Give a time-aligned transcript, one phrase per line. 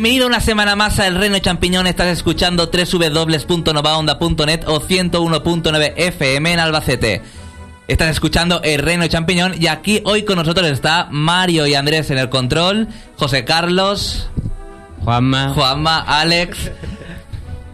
[0.00, 1.88] Bienvenido una semana más a El Reino Champiñón.
[1.88, 7.22] Estás escuchando www.novaonda.net o 101.9 FM en Albacete.
[7.88, 12.18] Estás escuchando El Reino Champiñón y aquí hoy con nosotros está Mario y Andrés en
[12.18, 14.30] el control, José Carlos,
[15.02, 15.52] Juanma.
[15.54, 16.70] Juanma, Alex,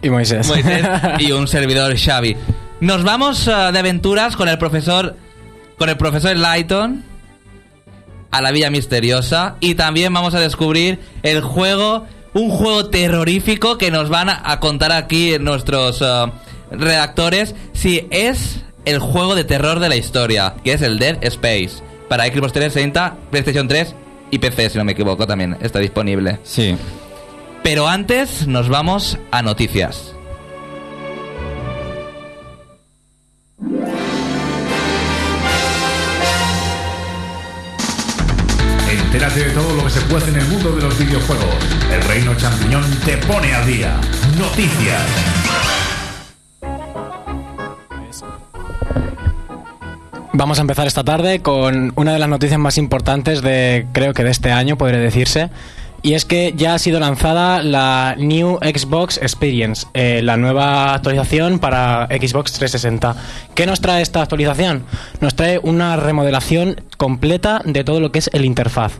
[0.01, 0.47] Y Moisés.
[0.47, 0.83] Moisés
[1.19, 2.35] y un servidor Xavi.
[2.79, 5.15] Nos vamos uh, de aventuras con el profesor
[5.77, 7.03] con el profesor Lighton
[8.31, 13.89] a la Villa Misteriosa y también vamos a descubrir el juego, un juego terrorífico que
[13.91, 16.29] nos van a, contar aquí nuestros uh,
[16.69, 21.81] redactores si es el juego de terror de la historia, que es el Dead Space
[22.09, 23.95] para Xbox 360, PlayStation 3
[24.31, 26.39] y PC, si no me equivoco, también está disponible.
[26.43, 26.75] Sí.
[27.63, 30.14] Pero antes nos vamos a noticias.
[39.35, 41.45] De todo lo que se puede en el mundo de los videojuegos.
[41.91, 43.99] El Reino Champiñón te pone al día.
[44.39, 45.01] Noticias.
[50.31, 54.23] Vamos a empezar esta tarde con una de las noticias más importantes de, creo que
[54.23, 55.49] de este año, podría decirse.
[56.01, 61.59] Y es que ya ha sido lanzada la New Xbox Experience, eh, la nueva actualización
[61.59, 63.17] para Xbox 360.
[63.53, 64.85] ¿Qué nos trae esta actualización?
[65.19, 68.93] Nos trae una remodelación completa de todo lo que es el interfaz.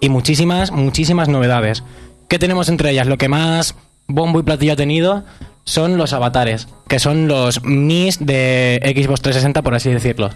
[0.00, 1.82] Y muchísimas, muchísimas novedades.
[2.28, 3.06] ¿Qué tenemos entre ellas?
[3.06, 3.74] Lo que más
[4.08, 5.24] bombo y platillo ha tenido
[5.64, 10.30] son los avatares, que son los Mis de Xbox 360, por así decirlo.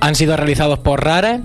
[0.00, 1.40] Han sido realizados por Rare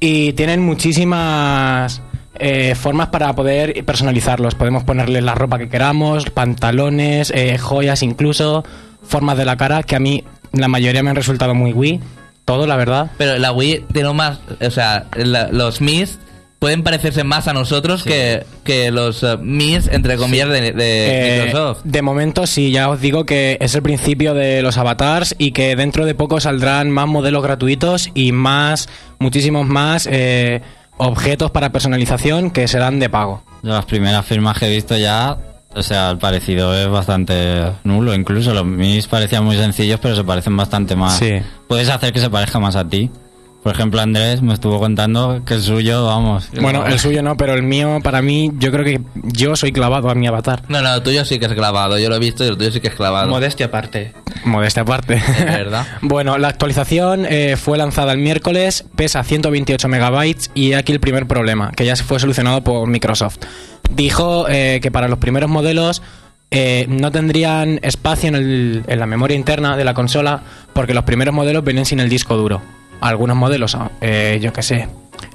[0.00, 2.02] y tienen muchísimas
[2.38, 4.56] eh, formas para poder personalizarlos.
[4.56, 8.64] Podemos ponerles la ropa que queramos, pantalones, eh, joyas incluso,
[9.02, 12.00] formas de la cara, que a mí la mayoría me han resultado muy Wii.
[12.44, 13.10] Todo, la verdad.
[13.18, 16.18] Pero la Wii tiene más, o sea, los Mis
[16.58, 21.42] pueden parecerse más a nosotros que, que los eh, Mis, entre comillas, de, de Eh,
[21.44, 21.80] Microsoft.
[21.84, 25.76] de momento sí, ya os digo que es el principio de los avatars y que
[25.76, 30.62] dentro de poco saldrán más modelos gratuitos y más, muchísimos más eh,
[30.96, 33.42] objetos para personalización que serán de pago.
[33.62, 35.36] De las primeras firmas que he visto ya,
[35.74, 38.14] o sea, el parecido es bastante nulo.
[38.14, 41.18] Incluso los mis parecían muy sencillos, pero se parecen bastante más.
[41.18, 41.32] Sí.
[41.68, 43.10] Puedes hacer que se parezca más a ti.
[43.66, 46.48] Por ejemplo, Andrés me estuvo contando que el suyo, vamos.
[46.60, 50.08] Bueno, el suyo no, pero el mío, para mí, yo creo que yo soy clavado
[50.08, 50.62] a mi avatar.
[50.68, 51.98] No, no, el tuyo sí que es clavado.
[51.98, 53.28] Yo lo he visto y el tuyo sí que es clavado.
[53.28, 54.12] Modestia aparte.
[54.44, 55.14] Modestia aparte.
[55.16, 55.84] Es verdad.
[56.00, 61.26] bueno, la actualización eh, fue lanzada el miércoles, pesa 128 megabytes y aquí el primer
[61.26, 63.38] problema, que ya se fue solucionado por Microsoft.
[63.90, 66.02] Dijo eh, que para los primeros modelos
[66.52, 71.02] eh, no tendrían espacio en, el- en la memoria interna de la consola porque los
[71.02, 72.62] primeros modelos venían sin el disco duro.
[73.00, 74.88] Algunos modelos, eh, yo qué sé,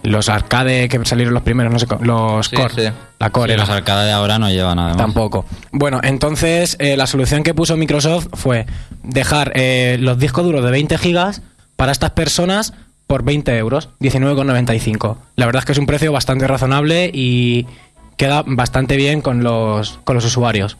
[0.04, 2.94] los arcade que salieron los primeros, no sé, los Sí, Core, sí.
[3.20, 4.96] la Core Sí, los arcades de ahora no llevan nada.
[4.96, 5.46] Tampoco.
[5.72, 8.66] Bueno, entonces eh, la solución que puso Microsoft fue
[9.04, 11.42] dejar eh, los discos duros de 20 gigas
[11.76, 12.74] para estas personas
[13.08, 15.18] por 20 euros, 19,95.
[15.36, 17.68] La verdad es que es un precio bastante razonable y
[18.18, 20.78] queda bastante bien con los, con los usuarios.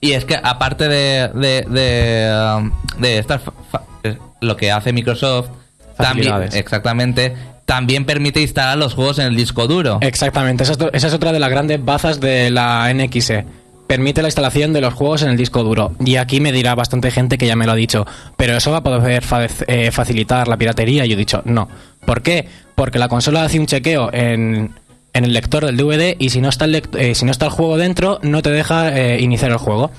[0.00, 4.92] Y es que aparte de, de, de, um, de estas fa- eh, lo que hace
[4.92, 5.48] Microsoft,
[6.02, 9.98] también, exactamente, también permite instalar los juegos en el disco duro.
[10.00, 13.44] Exactamente, esa es, esa es otra de las grandes bazas de la NXE.
[13.86, 15.92] Permite la instalación de los juegos en el disco duro.
[16.04, 18.06] Y aquí me dirá bastante gente que ya me lo ha dicho.
[18.36, 21.04] Pero eso va a poder fa- eh, facilitar la piratería.
[21.04, 21.68] Y yo he dicho, no.
[22.04, 22.46] ¿Por qué?
[22.76, 24.70] Porque la consola hace un chequeo en,
[25.12, 27.50] en el lector del DVD y si no está el, eh, si no está el
[27.50, 29.90] juego dentro, no te deja eh, iniciar el juego.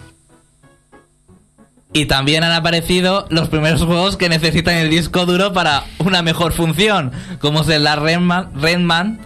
[1.93, 6.53] Y también han aparecido los primeros juegos que necesitan el disco duro para una mejor
[6.53, 9.19] función, como es el la Redman, Redman,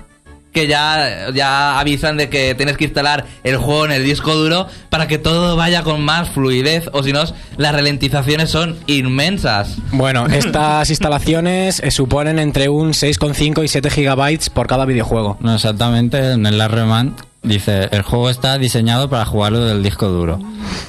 [0.55, 4.67] que ya, ya avisan de que tienes que instalar el juego en el disco duro
[4.89, 7.23] para que todo vaya con más fluidez, o si no,
[7.57, 9.75] las ralentizaciones son inmensas.
[9.91, 15.37] Bueno, estas instalaciones eh, suponen entre un 6,5 y 7 gigabytes por cada videojuego.
[15.41, 20.39] No, exactamente, en el Larreman dice, el juego está diseñado para jugarlo del disco duro.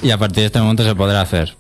[0.01, 1.57] Y a partir de este momento se podrá hacer.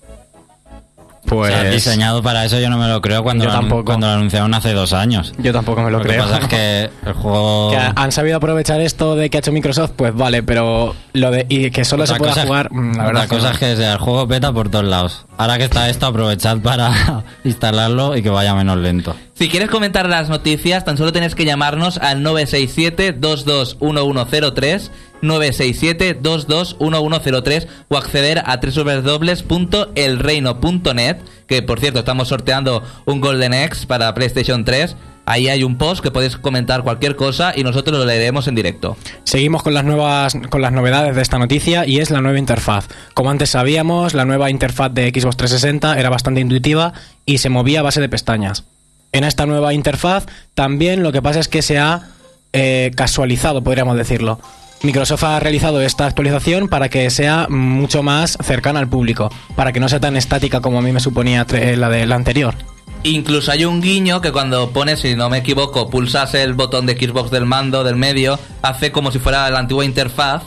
[1.26, 4.06] Pues O sea, diseñado para eso yo no me lo creo cuando, Yo lo, cuando
[4.06, 5.32] lo anunciaron hace dos años.
[5.38, 6.22] yo tampoco me lo, Lo que creo.
[6.24, 7.70] pasa es que el juego...
[7.70, 11.46] Que han sabido aprovechar esto de que ha hecho Microsoft, pues vale, pero lo de
[11.48, 13.92] y que solo se pueda cosa jugar, mm, la verdad otra cosa es que sea,
[13.94, 15.24] el juego peta por todos lados.
[15.38, 19.14] Ahora que está esto, aprovechad para instalarlo y que vaya menos lento.
[19.34, 24.90] Si quieres comentar las noticias, tan solo tienes que llamarnos al 967-221103,
[25.26, 34.64] 967-221103 o acceder a www.elreino.net, que por cierto estamos sorteando un Golden X para PlayStation
[34.64, 34.96] 3.
[35.28, 38.96] Ahí hay un post que podéis comentar cualquier cosa y nosotros lo leeremos en directo.
[39.24, 42.86] Seguimos con las nuevas con las novedades de esta noticia y es la nueva interfaz.
[43.12, 46.92] Como antes sabíamos, la nueva interfaz de Xbox 360 era bastante intuitiva
[47.24, 48.64] y se movía a base de pestañas.
[49.10, 52.10] En esta nueva interfaz también lo que pasa es que se ha
[52.52, 54.38] eh, casualizado, podríamos decirlo.
[54.82, 59.80] Microsoft ha realizado esta actualización para que sea mucho más cercana al público, para que
[59.80, 62.54] no sea tan estática como a mí me suponía tre- la de la anterior.
[63.02, 66.94] Incluso hay un guiño que cuando pones, si no me equivoco, pulsas el botón de
[66.94, 70.42] Xbox del mando del medio, hace como si fuera la antigua interfaz.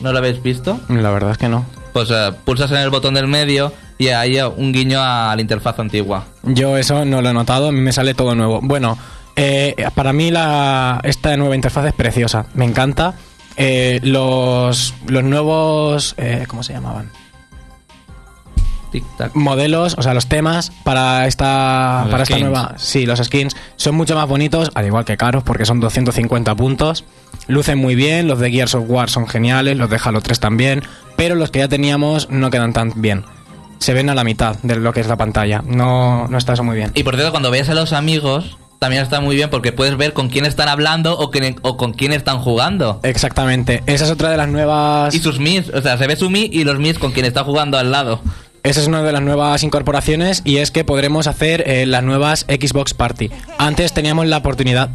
[0.00, 0.80] ¿No lo habéis visto?
[0.88, 1.64] La verdad es que no.
[1.92, 5.40] Pues eh, pulsas en el botón del medio y hay eh, un guiño a la
[5.40, 6.24] interfaz antigua.
[6.42, 8.60] Yo eso no lo he notado, a mí me sale todo nuevo.
[8.62, 8.98] Bueno,
[9.36, 13.14] eh, para mí la, esta nueva interfaz es preciosa, me encanta.
[13.56, 17.10] Eh, los, los nuevos, eh, ¿cómo se llamaban?
[19.34, 23.96] Modelos, o sea, los temas para esta, Los para esta nueva, sí, los skins son
[23.96, 27.04] mucho más bonitos, al igual que caros, porque son 250 puntos.
[27.48, 30.82] Lucen muy bien, los de Gears of War son geniales, los de Halo 3 también,
[31.16, 33.24] pero los que ya teníamos no quedan tan bien.
[33.78, 36.62] Se ven a la mitad de lo que es la pantalla, no, no está eso
[36.62, 36.92] muy bien.
[36.94, 40.12] Y por cierto, cuando veas a los amigos, también está muy bien porque puedes ver
[40.12, 43.00] con quién están hablando o, con quién están jugando.
[43.02, 43.82] Exactamente.
[43.86, 45.14] Esa es otra de las nuevas.
[45.14, 47.44] Y sus mis, o sea, se ve su mi y los mis con quien está
[47.44, 48.20] jugando al lado.
[48.62, 52.46] Esa es una de las nuevas incorporaciones y es que podremos hacer eh, las nuevas
[52.48, 53.30] Xbox Party.
[53.58, 54.88] Antes teníamos la oportunidad.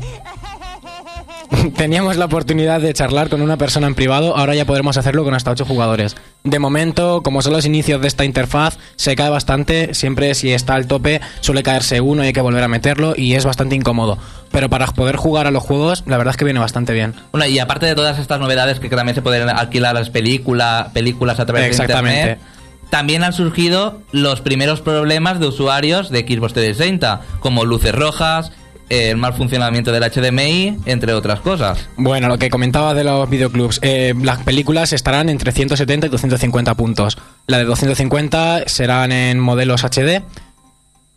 [1.75, 5.33] Teníamos la oportunidad de charlar con una persona en privado, ahora ya podremos hacerlo con
[5.33, 6.15] hasta 8 jugadores.
[6.43, 10.75] De momento, como son los inicios de esta interfaz, se cae bastante, siempre si está
[10.75, 14.17] al tope suele caerse uno y hay que volver a meterlo y es bastante incómodo.
[14.51, 17.13] Pero para poder jugar a los juegos, la verdad es que viene bastante bien.
[17.31, 21.39] Bueno, y aparte de todas estas novedades que también se pueden alquilar las películas, películas
[21.39, 22.09] a través Exactamente.
[22.09, 22.59] de internet,
[22.89, 28.51] también han surgido los primeros problemas de usuarios de Xbox 360, como luces rojas,
[28.89, 31.87] el mal funcionamiento del HDMI, entre otras cosas.
[31.95, 36.73] Bueno, lo que comentaba de los videoclubs, eh, las películas estarán entre 170 y 250
[36.75, 37.17] puntos.
[37.47, 40.23] La de 250 serán en modelos HD.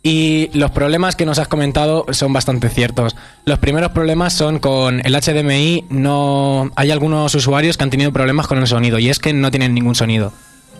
[0.05, 3.15] Y los problemas que nos has comentado son bastante ciertos.
[3.45, 8.47] Los primeros problemas son con el HDMI, no hay algunos usuarios que han tenido problemas
[8.47, 10.33] con el sonido y es que no tienen ningún sonido.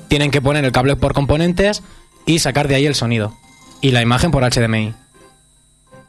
[0.09, 1.83] Tienen que poner el cable por componentes
[2.25, 3.33] y sacar de ahí el sonido
[3.79, 4.93] y la imagen por HDMI.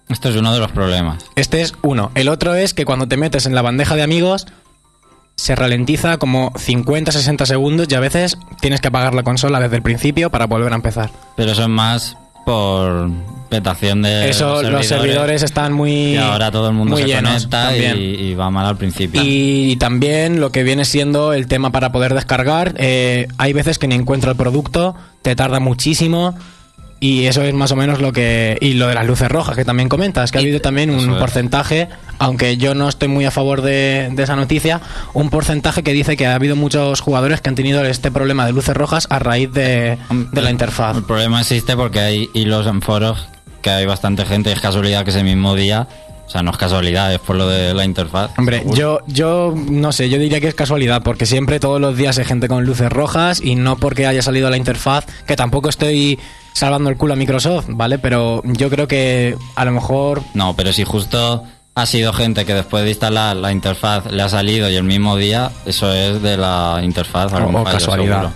[0.09, 1.25] Esto es uno de los problemas.
[1.35, 2.11] Este es uno.
[2.15, 4.47] El otro es que cuando te metes en la bandeja de amigos
[5.37, 9.83] se ralentiza como 50-60 segundos y a veces tienes que apagar la consola desde el
[9.83, 11.11] principio para volver a empezar.
[11.37, 13.11] Pero eso es más por
[13.49, 17.85] petación de Eso, los servidores están muy, y ahora todo el mundo se conecta y,
[17.85, 19.23] y va mal al principio.
[19.25, 23.89] Y también lo que viene siendo el tema para poder descargar, eh, hay veces que
[23.89, 26.35] ni encuentro el producto, te tarda muchísimo
[27.05, 28.57] y eso es más o menos lo que...
[28.63, 31.19] Y lo de las luces rojas que también comentas, que ha habido también un es.
[31.19, 34.81] porcentaje, aunque yo no estoy muy a favor de, de esa noticia,
[35.13, 38.53] un porcentaje que dice que ha habido muchos jugadores que han tenido este problema de
[38.53, 39.99] luces rojas a raíz de,
[40.33, 40.97] de la interfaz.
[40.97, 43.29] El problema existe porque hay hilos en foros
[43.61, 45.87] que hay bastante gente, es casualidad que ese mismo día,
[46.27, 48.31] o sea, no es casualidad, es por lo de la interfaz.
[48.39, 48.77] Hombre, seguro.
[48.77, 52.25] yo, yo no sé, yo diría que es casualidad, porque siempre todos los días hay
[52.25, 56.19] gente con luces rojas y no porque haya salido la interfaz, que tampoco estoy
[56.53, 57.99] salvando el culo a Microsoft, ¿vale?
[57.99, 62.55] Pero yo creo que a lo mejor No, pero si justo ha sido gente que
[62.55, 66.37] después de instalar la interfaz le ha salido y el mismo día, eso es de
[66.37, 67.33] la interfaz.
[67.33, 68.17] algún o fallo, casualidad.
[68.21, 68.33] seguro.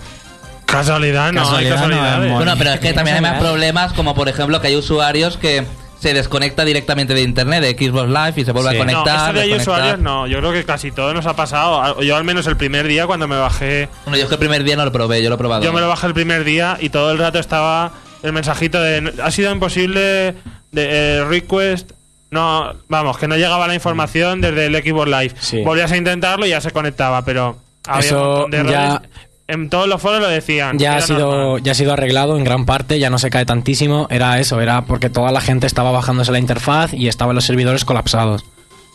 [0.65, 2.25] Casualidad, no, Casualidad, hay no, casualidades.
[2.27, 2.35] amor.
[2.43, 5.65] Bueno, pero es que también hay más problemas, como por ejemplo que hay usuarios que
[5.99, 8.75] se desconecta directamente de internet, de Xbox Live y se vuelve Sí.
[8.77, 9.15] a no, conectar.
[9.15, 9.61] eso de hay desconectar.
[9.61, 10.27] usuarios no.
[10.27, 12.01] Yo creo que casi todo nos ha pasado.
[12.01, 14.63] Yo al menos el primer día cuando me bajé, Bueno, yo es que el primer
[14.63, 15.63] día no lo probé, yo lo he probado.
[15.63, 17.91] yo me lo bajé el primer día y todo el rato estaba
[18.23, 20.35] el mensajito de ha sido imposible de
[20.73, 21.91] eh, request.
[22.31, 25.33] No, vamos, que no llegaba la información desde el Xbox Live.
[25.39, 25.61] Sí.
[25.63, 28.77] Volvías a intentarlo y ya se conectaba, pero había Eso un montón de errores.
[28.79, 29.01] ya-
[29.49, 30.77] En todos los foros lo decían.
[30.77, 31.63] ya ha sido normal.
[31.63, 34.83] ya ha sido arreglado en gran parte, ya no se cae tantísimo, era eso, era
[34.85, 38.45] porque toda la gente estaba bajándose la interfaz y estaban los servidores colapsados.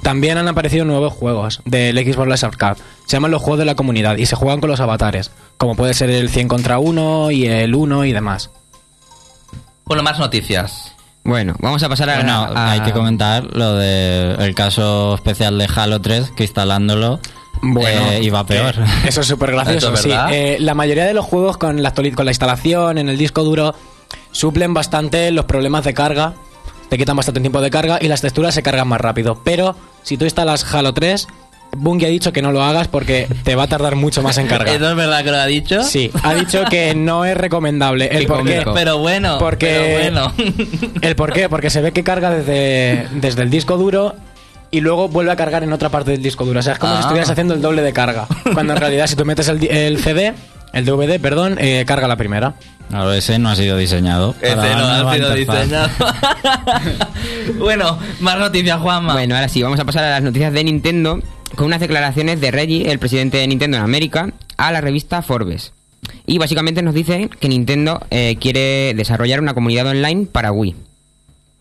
[0.03, 2.81] También han aparecido nuevos juegos del Xbox Live Arcade.
[3.07, 5.95] Se llaman los juegos de la comunidad y se juegan con los avatares, como puede
[5.95, 8.51] ser el 100 contra 1 y el 1 y demás.
[9.87, 10.93] Bueno, más noticias.
[11.25, 12.17] Bueno, vamos a pasar a...
[12.17, 17.19] Bueno, a- hay que comentar lo del caso especial de Halo 3, que instalándolo
[17.87, 18.75] eh, iba peor.
[18.79, 20.11] eh, Eso es súper gracioso, sí.
[20.31, 23.75] Eh, la mayoría de los juegos con la, con la instalación en el disco duro
[24.33, 26.35] suplen bastante los problemas de carga,
[26.89, 29.41] te quitan bastante tiempo de carga y las texturas se cargan más rápido.
[29.45, 31.27] Pero si tú instalas Halo 3,
[31.77, 34.47] Bungie ha dicho que no lo hagas porque te va a tardar mucho más en
[34.47, 34.69] cargar.
[34.77, 35.83] ¿Eso es verdad que lo ha dicho?
[35.83, 38.07] Sí, ha dicho que no es recomendable.
[38.07, 38.65] ¿El por qué?
[38.75, 39.99] Pero bueno, Porque- pero
[40.31, 40.33] bueno.
[41.01, 41.49] ¿El por qué?
[41.49, 44.15] Porque se ve que carga desde, desde el disco duro
[44.71, 46.61] y luego vuelve a cargar en otra parte del disco duro.
[46.61, 46.97] O sea, es como Ah.
[46.97, 48.27] si estuvieras haciendo el doble de carga.
[48.53, 50.35] Cuando en realidad si tú metes el, CD,
[50.73, 52.55] el DVD, perdón, eh, carga la primera.
[52.89, 54.33] Claro, ese no ha sido diseñado.
[54.35, 55.89] para Ese no ha sido diseñado.
[57.59, 59.13] bueno, más noticias, Juanma.
[59.15, 61.21] Bueno, ahora sí, vamos a pasar a las noticias de Nintendo
[61.57, 65.73] con unas declaraciones de Reggie, el presidente de Nintendo en América, a la revista Forbes.
[66.27, 70.75] Y básicamente nos dice que Nintendo eh, quiere desarrollar una comunidad online para Wii.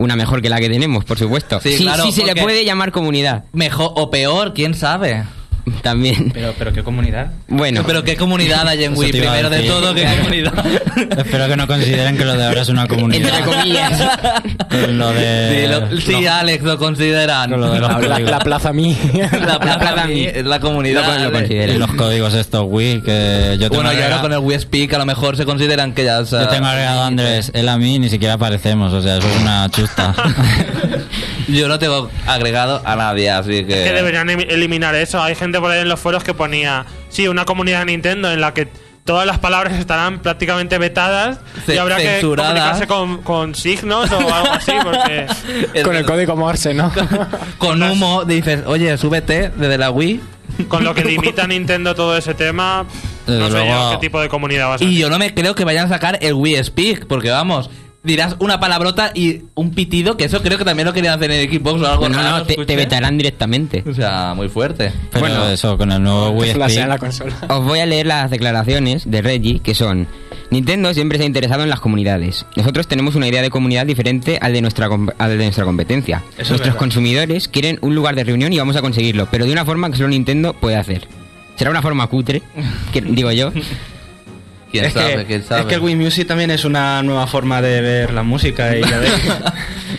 [0.04, 1.58] Una mejor que la que tenemos, por supuesto.
[1.62, 3.44] Sí, Sí, claro, sí se le puede llamar comunidad.
[3.54, 5.24] Mejor o peor, quién sabe.
[5.82, 6.30] También.
[6.32, 7.32] Pero, pero qué comunidad.
[7.48, 10.52] Bueno, Pero qué comunidad hay en Wii, primero de todo, qué comunidad.
[11.18, 13.28] Espero que no consideren que lo de ahora es una comunidad.
[13.28, 14.02] entre comillas.
[14.70, 15.50] Con lo de.
[15.50, 17.50] Sí, lo- sí, los- Alex, lo consideran.
[17.50, 18.96] con lo de los La, la- la plaza mí.
[19.14, 20.26] La plaza plaza mí mí.
[20.32, 21.30] es la comunidad.
[21.30, 24.92] Lo- los códigos estos Wii que yo tengo Bueno, y ahora con el Wii Speak
[24.94, 26.20] a lo mejor se consideran que ya...
[26.20, 29.16] o sea, Yo tengo agregado a Andrés, él a mí ni siquiera aparecemos, o sea,
[29.18, 30.14] eso es una chusta.
[31.48, 33.84] Yo no tengo agregado a nadie, así que...
[33.84, 35.22] Que deberían eliminar eso.
[35.22, 38.40] Hay gente por ahí en los foros que ponía, sí, una comunidad de Nintendo en
[38.40, 38.68] la que
[39.04, 44.52] todas las palabras estarán prácticamente vetadas y habrá que comunicarse con, con signos o algo
[44.52, 45.26] así, porque
[45.74, 46.90] Es con el código Morse, ¿no?
[47.58, 50.20] Con humo dices, oye, súbete desde la Wii.
[50.68, 52.86] con lo que limita Nintendo todo ese tema,
[53.26, 54.88] Desde no sé yo qué tipo de comunidad va a ser.
[54.88, 57.68] Y yo no me creo que vayan a sacar el Wii Speak, porque vamos,
[58.04, 61.50] dirás una palabrota y un pitido, que eso creo que también lo querían hacer en
[61.50, 63.82] Xbox o algo no, raro, no, te, vetarán directamente.
[63.88, 64.92] O sea, muy fuerte.
[65.10, 65.48] Pero Bueno.
[65.48, 67.34] eso, con el nuevo Wii la consola.
[67.48, 70.06] Os voy a leer las declaraciones de Reggie, que son...
[70.50, 72.46] Nintendo siempre se ha interesado en las comunidades.
[72.54, 76.22] Nosotros tenemos una idea de comunidad diferente al de nuestra, al de nuestra competencia.
[76.36, 79.90] Nuestros consumidores quieren un lugar de reunión y vamos a conseguirlo, pero de una forma
[79.90, 81.08] que solo Nintendo puede hacer.
[81.56, 82.42] Será una forma cutre,
[82.92, 83.52] que, digo yo.
[84.80, 85.16] ¿Quién es sabe?
[85.18, 85.60] que, ¿Quién sabe?
[85.62, 88.82] es que el Wii Music también es una nueva forma de ver la música y
[88.82, 89.12] ya ves.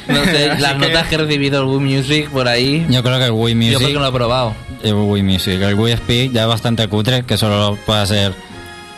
[0.07, 2.85] No sé, Así las que- notas que he recibido el Wii Music por ahí...
[2.89, 4.55] yo creo que el Wii Yo Music, porque no lo he probado.
[4.83, 8.33] el Wii Music, el Wii Speak ya es bastante cutre, que solo puede hacer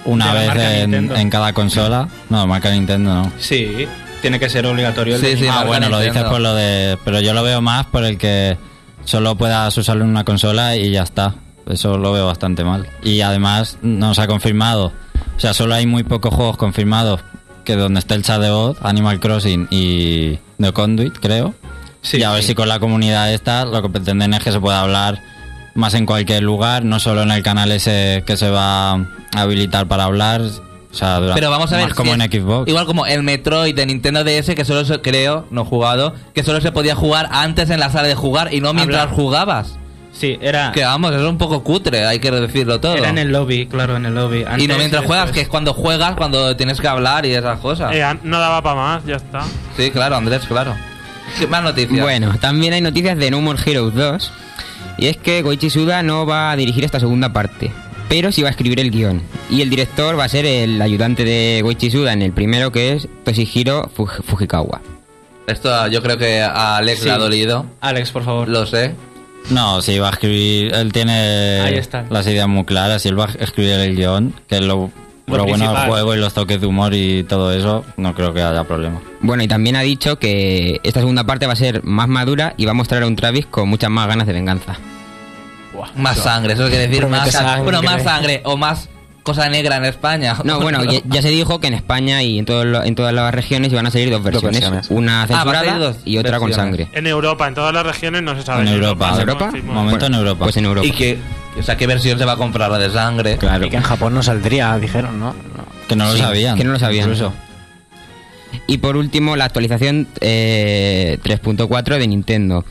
[0.04, 0.84] una De la vez
[1.20, 2.10] en, cada consola.
[2.30, 3.32] No, marca Nintendo no.
[3.40, 3.88] sí,
[4.22, 5.16] tiene que ser obligatorio.
[5.16, 6.98] el Sí, ah, bueno, lo dices por lo de...
[7.06, 8.58] Pero yo lo veo más por el que
[9.06, 11.36] solo puedas usarlo en una consola y ya está.
[11.70, 12.88] Eso lo veo bastante mal.
[13.04, 14.92] Y además no se ha confirmado.
[15.38, 17.22] O sea, solo hay muy pocos juegos confirmados
[17.64, 21.54] que donde está el chat de voz, Animal Crossing y The Conduit, creo.
[22.02, 22.50] Sí, y a ver sí.
[22.50, 25.22] si con la comunidad esta lo que pretenden es que se pueda hablar
[25.76, 29.88] más en cualquier lugar, no solo en el canal ese que se va a habilitar
[29.88, 30.42] para hablar.
[30.42, 31.88] O sea, durante- Pero vamos a ver.
[31.88, 32.68] más como si en Xbox.
[32.70, 36.44] Igual como el Metroid de Nintendo DS, que solo se, creo, no he jugado, que
[36.44, 39.78] solo se podía jugar antes en la sala de jugar y no mientras jugabas.
[40.20, 42.96] Sí, era, Que vamos, eso es un poco cutre, hay que decirlo todo.
[42.96, 44.46] era en el lobby, claro, en el lobby.
[44.58, 47.60] y no mientras y juegas, que es cuando juegas, cuando tienes que hablar y esas
[47.60, 47.94] cosas.
[47.94, 49.42] Eh, no daba para más, ya está.
[49.78, 50.74] Sí, claro, Andrés, claro.
[51.40, 52.02] ¿Qué más noticias?
[52.02, 54.32] Bueno, también hay noticias de No More Heroes 2.
[54.98, 57.72] Y es que Goichi Suda no va a dirigir esta segunda parte,
[58.10, 59.22] pero sí va a escribir el guion.
[59.52, 62.94] Y el director va a ser el ayudante de Goichi Suda en el primero, que
[62.94, 64.82] es Toshihiro Fuj- Fujikawa.
[65.46, 67.20] Esto yo creo que a Alex le ha Sí.
[67.20, 67.66] dolido.
[67.82, 68.50] Alex, por favor.
[68.50, 68.96] Lo sé.
[69.50, 70.74] No, sí, va a escribir.
[70.74, 74.62] Él tiene las ideas muy claras y él va a escribir el guion, que es
[74.62, 74.92] lo,
[75.28, 77.86] Lo lo bueno del juego y los toques de humor y todo eso.
[77.98, 79.02] No creo que haya problema.
[79.22, 82.66] Bueno, y también ha dicho que esta segunda parte va a ser más madura y
[82.66, 84.78] va a mostrar a un Travis con muchas más ganas de venganza.
[85.96, 87.50] Más sangre, eso quiere decir más sangre.
[87.50, 87.64] sangre.
[87.64, 88.90] Bueno, más sangre o más
[89.28, 90.36] cosa negra en España.
[90.44, 93.14] No, bueno, ya, ya se dijo que en España y en, todo lo- en todas
[93.14, 94.62] las regiones iban a salir dos versiones.
[94.62, 94.88] versiones.
[94.90, 96.88] Una Ah, censurada dos y otra con sangre.
[96.94, 98.62] En Europa, en todas las regiones no se sabe.
[98.64, 99.12] En Europa.
[99.14, 99.52] ¿En Europa?
[99.66, 100.44] Momento en Europa.
[100.46, 100.88] Pues en Europa.
[100.88, 101.18] Y que,
[101.60, 103.38] o sea, ¿qué versión se va a comprar la de sangre?
[103.38, 103.66] Claro.
[103.66, 105.34] Y que en Japón no saldría, dijeron, ¿no?
[105.34, 105.66] No.
[105.88, 106.58] Que no lo Sí, sabían.
[106.58, 107.04] que no lo sabían.
[107.10, 107.34] incluso.
[108.66, 112.66] Y por último, la actualización eh, 3.4 de Nintendo,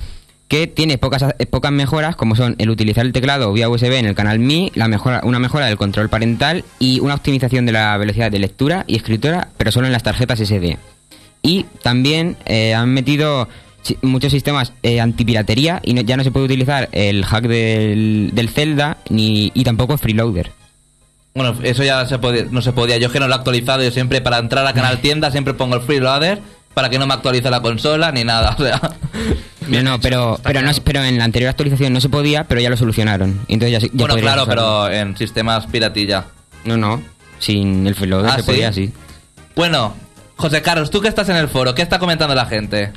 [0.48, 4.06] que tiene pocas, eh, pocas mejoras, como son el utilizar el teclado vía USB en
[4.06, 7.96] el canal Mi, la mejora, una mejora del control parental y una optimización de la
[7.96, 10.78] velocidad de lectura y escritura, pero solo en las tarjetas SD.
[11.42, 13.48] Y también eh, han metido
[14.02, 18.48] muchos sistemas eh, antipiratería y no- ya no se puede utilizar el hack del, del
[18.48, 20.50] Zelda ni, y tampoco Freeloader.
[21.34, 22.96] Bueno, eso ya se podía- no se podía.
[22.96, 23.82] Yo es que no lo he actualizado.
[23.84, 26.40] Yo siempre, para entrar a Canal Tienda, siempre pongo el freeloader
[26.76, 28.54] para que no me actualice la consola ni nada.
[28.58, 28.78] O sea,
[29.66, 32.68] No, no, pero, pero, no, pero en la anterior actualización no se podía, pero ya
[32.68, 33.40] lo solucionaron.
[33.48, 34.84] Entonces ya, ya bueno, claro, usarlo.
[34.84, 36.26] pero en sistemas piratilla.
[36.64, 37.02] No, no,
[37.38, 38.46] sin el freeloader Ah, se ¿sí?
[38.46, 38.92] podía, sí.
[39.54, 39.94] Bueno,
[40.36, 42.92] José Carlos, tú que estás en el foro, ¿qué está comentando la gente?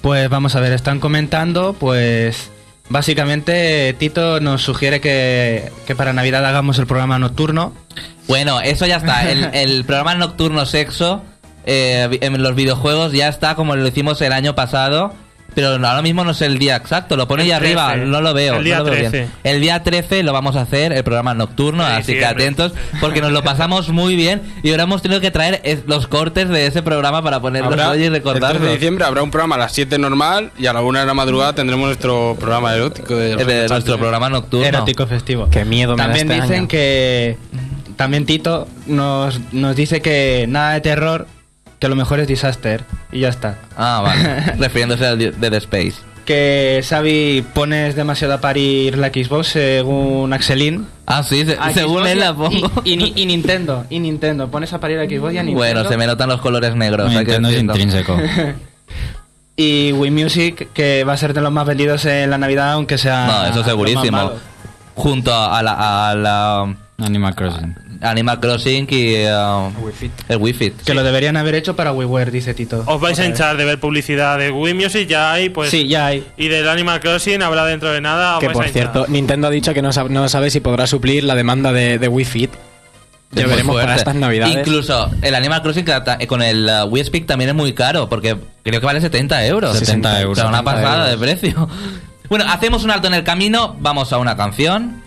[0.00, 2.50] Pues vamos a ver, están comentando pues
[2.88, 7.72] Básicamente, Tito nos sugiere que, que para Navidad hagamos el programa nocturno.
[8.26, 9.30] Bueno, eso ya está.
[9.30, 11.22] El, el programa nocturno sexo
[11.66, 15.12] eh, en los videojuegos ya está como lo hicimos el año pasado.
[15.52, 18.06] Pero ahora mismo no sé el día exacto, lo pone ahí arriba, 13.
[18.06, 18.54] no lo veo.
[18.58, 19.10] El día no lo veo bien.
[19.10, 19.28] 13.
[19.42, 23.32] El día 13 lo vamos a hacer, el programa nocturno, así que atentos, porque nos
[23.32, 27.20] lo pasamos muy bien y ahora hemos tenido que traer los cortes de ese programa
[27.24, 28.72] para ponerlos Habrá- hoy y el 13 de recordarlos.
[28.74, 31.52] diciembre habrá un programa a las 7 normal y a la 1 de la madrugada
[31.52, 33.16] tendremos nuestro programa erótico.
[33.16, 34.64] De, Eh, de nuestro programa nocturno.
[34.68, 35.48] Erótico festivo.
[35.50, 36.68] Qué miedo me da También este dicen año.
[36.68, 37.36] que.
[37.96, 41.26] También Tito nos, nos dice que nada de terror,
[41.80, 42.84] que lo mejor es Disaster.
[43.10, 43.56] Y ya está.
[43.76, 44.52] Ah, vale.
[44.58, 45.94] Refiriéndose al de Dead Space.
[46.24, 50.86] Que Xavi pones demasiado a parir la Xbox según Axelin.
[51.06, 52.70] Ah, sí, se- A según Xbox él y- la pongo.
[52.84, 54.48] Y, y ni- y Nintendo, y Nintendo.
[54.48, 55.56] Pones a parir la Xbox y a Nintendo.
[55.58, 57.10] Bueno, se me notan los colores negros.
[57.10, 57.74] hay que Nintendo es decirlo.
[57.74, 58.16] intrínseco.
[59.56, 62.96] Y Wii Music, que va a ser de los más vendidos en la Navidad, aunque
[62.96, 63.26] sea.
[63.26, 64.32] No, eso más segurísimo.
[64.94, 67.74] Junto a la, a la Animal Crossing.
[68.00, 69.70] Animal Crossing y uh,
[70.28, 70.82] el Wii Fit.
[70.82, 72.82] Que lo deberían haber hecho para WiiWare, dice Tito.
[72.86, 75.70] Os vais a hinchar de ver publicidad de Wii Music, ya hay, pues.
[75.70, 76.26] Sí, ya hay.
[76.36, 78.38] Y del Animal Crossing habrá dentro de nada.
[78.38, 81.34] Que por cierto, Nintendo ha dicho que no, sab- no sabe si podrá suplir la
[81.34, 82.50] demanda de, de Wii Fit.
[83.32, 84.56] Ya veremos para estas navidades.
[84.56, 85.84] Incluso el Animal Crossing
[86.26, 89.78] con el uh, Wii Speak también es muy caro, porque creo que vale 70 euros.
[89.78, 90.38] 70 euros.
[90.38, 91.20] O sea, una 70 pasada euros.
[91.20, 91.68] de precio.
[92.30, 95.02] Bueno, hacemos un alto en el camino, vamos a una canción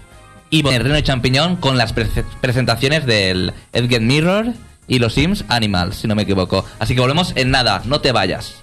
[0.53, 2.07] y el Reno y Champiñón con las pre-
[2.39, 4.53] presentaciones del Edget Mirror
[4.87, 6.63] y los Sims Animals, si no me equivoco.
[6.77, 8.55] Así que volvemos en nada, no te vayas.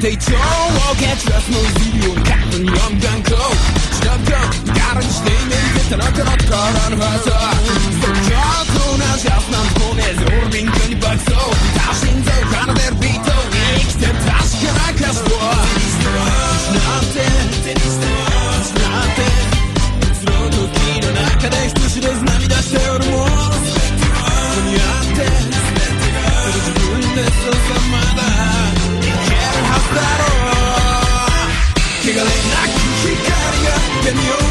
[0.00, 0.69] They don't
[1.16, 3.58] trust no video Kapten young dan kloof
[4.00, 7.22] Snap dan, daar een steen in zit en ook een opkar aan huis
[8.00, 11.40] Vertrouw gewoon als jas nam gewoon is Hoor winken bak zo
[11.76, 13.36] Daar zijn zo, gaan er der bito
[13.74, 15.64] Ik de tas gelijk als voor
[16.66, 17.10] Snap
[34.10, 34.49] in the ocean.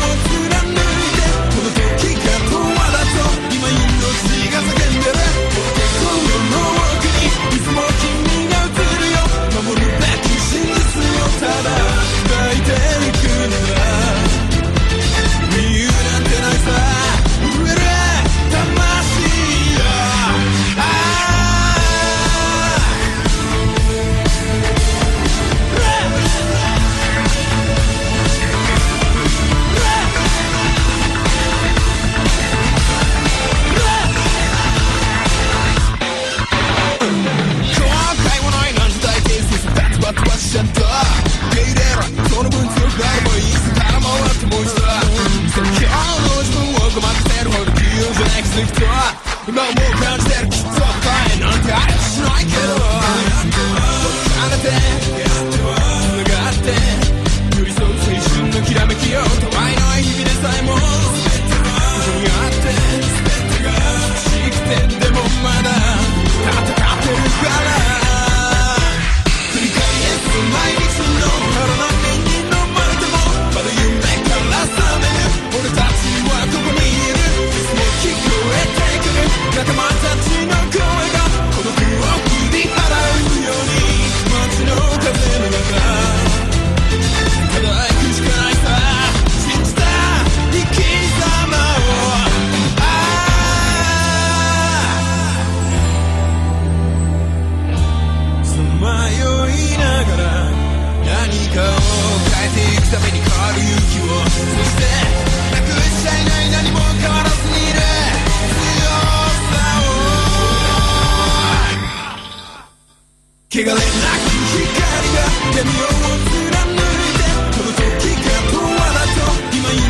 [113.50, 114.66] 汚れなき光
[115.14, 115.20] が
[115.56, 115.86] 闇を
[116.24, 116.76] 貫い
[117.14, 117.22] て
[117.54, 117.82] この時
[118.24, 119.18] が永遠だと
[119.54, 119.86] 今命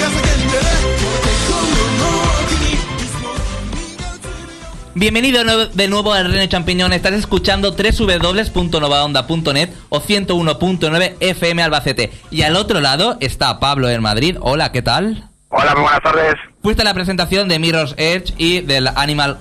[0.00, 0.64] が叫んでる
[1.00, 1.56] この心
[1.96, 2.02] の
[2.40, 3.30] 奥にいつも
[3.70, 6.92] 君が映るよ Bienvenido no- de nuevo al Reno y Champiñón.
[6.92, 12.10] Estás escuchando www.novaonda.net o 101.9 FM Albacete.
[12.30, 14.36] Y al otro lado está Pablo en Madrid.
[14.40, 15.28] Hola, ¿qué tal?
[15.48, 16.34] Hola, muy buenas tardes.
[16.62, 19.38] Fuiste a la presentación de Mirror's Edge y del Animal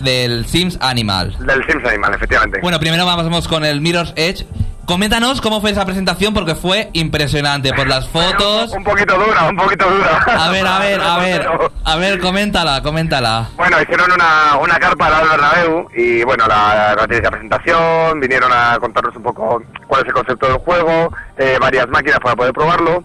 [0.00, 1.36] del Sims Animal.
[1.38, 2.60] Del Sims Animal, efectivamente.
[2.62, 4.46] Bueno, primero vamos con el Mirror's Edge.
[4.88, 8.72] Coméntanos cómo fue esa presentación porque fue impresionante por las fotos.
[8.72, 10.16] Un poquito dura, un poquito dura.
[10.26, 11.46] A ver, a ver, a ver,
[11.84, 13.50] a ver, coméntala, coméntala.
[13.58, 19.14] Bueno, hicieron una, una carpa al Bernabéu y bueno, la, la presentación, vinieron a contarnos
[19.14, 23.04] un poco cuál es el concepto del juego, eh, varias máquinas para poder probarlo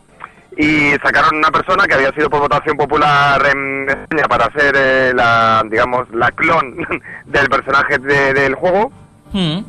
[0.58, 5.12] y sacaron una persona que había sido por votación popular en España para ser eh,
[5.16, 6.76] la, digamos, la clon
[7.26, 8.92] del personaje de- del juego
[9.36, 9.66] Mm.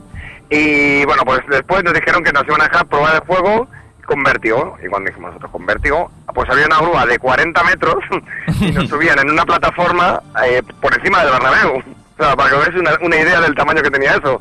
[0.51, 3.67] y bueno, pues después nos dijeron que nos iban a dejar probar el juego
[4.05, 4.77] con vértigo.
[4.85, 7.95] Y cuando dijimos nosotros con vértigo, pues había una grúa de 40 metros
[8.61, 11.79] y nos subían en una plataforma eh, por encima del Bernabéu.
[11.79, 14.39] O sea, para que veáis una, una idea del tamaño que tenía eso.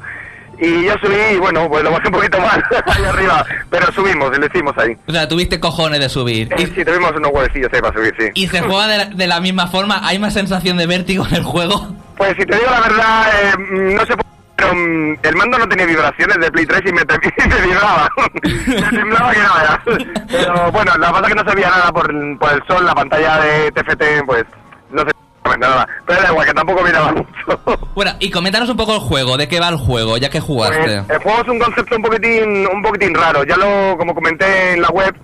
[0.64, 3.46] Y yo subí y bueno, pues lo bajé un poquito más ahí arriba.
[3.70, 4.96] Pero subimos y lo hicimos ahí.
[5.08, 6.48] O sea, tuviste cojones de subir.
[6.58, 8.30] Sí, sí, tuvimos unos huevecillos ahí para subir, sí.
[8.34, 10.08] ¿Y se juega de la, de la misma forma?
[10.08, 11.96] ¿Hay más sensación de vértigo en el juego?
[12.16, 13.54] Pues si te digo la verdad, eh,
[13.96, 14.24] no sé por
[14.56, 17.02] pero mm, el mando no tenía vibraciones de Play 3 y me,
[17.46, 18.10] y me vibraba.
[18.68, 20.08] me temblaba que no veas.
[20.32, 23.40] Pero bueno, la verdad que no se veía nada por, por el sol, la pantalla
[23.40, 24.46] de TFT, pues
[25.60, 25.88] nada.
[26.06, 27.80] Pero da igual, que tampoco miraba mucho.
[27.96, 30.18] Bueno, y coméntanos un poco el juego, ¿de qué va el juego?
[30.18, 30.78] Ya que jugaste.
[30.78, 33.44] Pues, el juego es un concepto un poquitín, un poquitín raro.
[33.44, 35.16] Ya lo, como comenté en la web,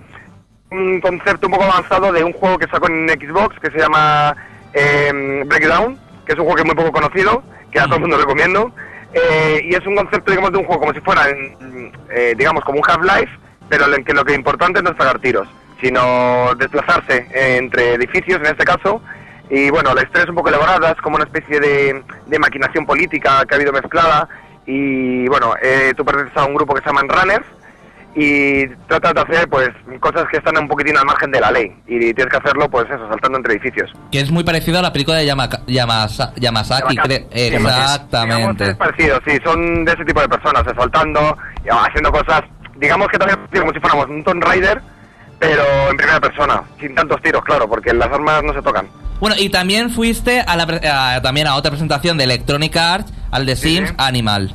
[0.70, 4.36] un concepto un poco avanzado de un juego que sacó en Xbox que se llama
[4.72, 8.02] eh, Breakdown, que es un juego que es muy poco conocido, que a todo el
[8.02, 8.72] mundo recomiendo.
[9.12, 12.78] Eh, y es un concepto, digamos, de un juego como si fuera, eh, digamos, como
[12.78, 13.32] un Half-Life,
[13.68, 15.48] pero en que lo que es importante no es pegar tiros,
[15.80, 19.02] sino desplazarse entre edificios, en este caso.
[19.50, 22.86] Y bueno, la historia es un poco elaborada, es como una especie de, de maquinación
[22.86, 24.28] política que ha habido mezclada.
[24.66, 27.46] Y bueno, eh, tú perteneces a un grupo que se llaman Runners
[28.14, 29.68] y tratas de hacer pues
[30.00, 31.72] cosas que están un poquitín al margen de la ley.
[31.86, 33.90] Y tienes que hacerlo, pues eso, saltando entre edificios.
[34.12, 36.96] Que es muy parecido a la película de Yamaka- Yamasa- Yamasaki.
[37.30, 38.64] Exactamente.
[38.70, 41.20] Es parecido, sí, son de ese tipo de personas, eh, saltando,
[41.70, 42.42] ah, haciendo cosas,
[42.76, 44.80] digamos que también como si fuéramos un Tomb Raider,
[45.40, 48.86] pero en primera persona, sin tantos tiros, claro, porque las armas no se tocan.
[49.18, 50.66] Bueno, y también fuiste a la
[51.16, 54.54] a- también a otra presentación de Electronic Arts, al de Sims Animal.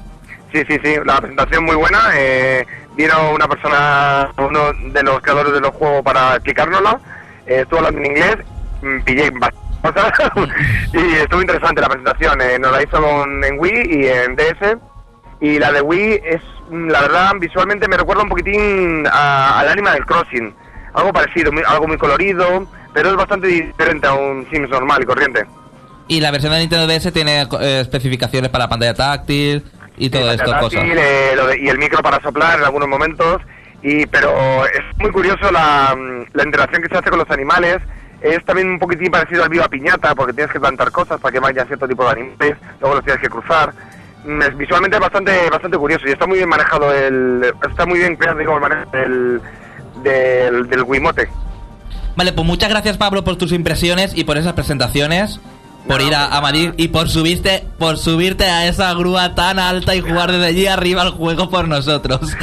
[0.54, 2.00] Sí, sí, sí, la presentación muy buena.
[2.16, 7.00] Eh, vino una persona, uno de los creadores de los juegos para explicárnosla.
[7.46, 8.38] Eh, estuvo hablando en inglés,
[8.82, 10.50] mm, pillé bastantes cosas
[10.94, 12.42] y estuvo interesante la presentación.
[12.42, 14.78] Eh, nos la hizo con- en Wii y en DS.
[15.42, 19.70] Y la de Wii es, mm, la verdad, visualmente me recuerda un poquitín a- al
[19.70, 20.56] Animal Crossing.
[20.96, 25.06] Algo parecido, muy- algo muy colorido, pero es bastante diferente a un Sims normal y
[25.06, 25.46] corriente.
[26.08, 29.64] Y la versión de Nintendo DS tiene eh, especificaciones para pantalla táctil
[29.98, 30.98] y todo esto, táctil, cosas.
[30.98, 33.42] eh, lo de- y el micro para soplar en algunos momentos.
[33.82, 37.78] Y, pero es muy curioso la, mm, la interacción que se hace con los animales.
[38.22, 41.40] Es también un poquitín parecido al Viva Piñata, porque tienes que plantar cosas para que
[41.40, 43.74] vayan cierto tipo de animales, luego los tienes que cruzar.
[44.26, 47.54] Mm, es- visualmente es bastante, bastante curioso y está muy bien manejado el...
[47.70, 48.92] Está muy bien creado, digo, el manejo
[50.10, 51.28] del, del, Wiimote.
[52.16, 55.40] Vale, pues muchas gracias Pablo por tus impresiones y por esas presentaciones,
[55.88, 59.96] por ir a, a Madrid y por subirte, por subirte a esa grúa tan alta
[59.96, 62.22] y jugar desde allí arriba el juego por nosotros.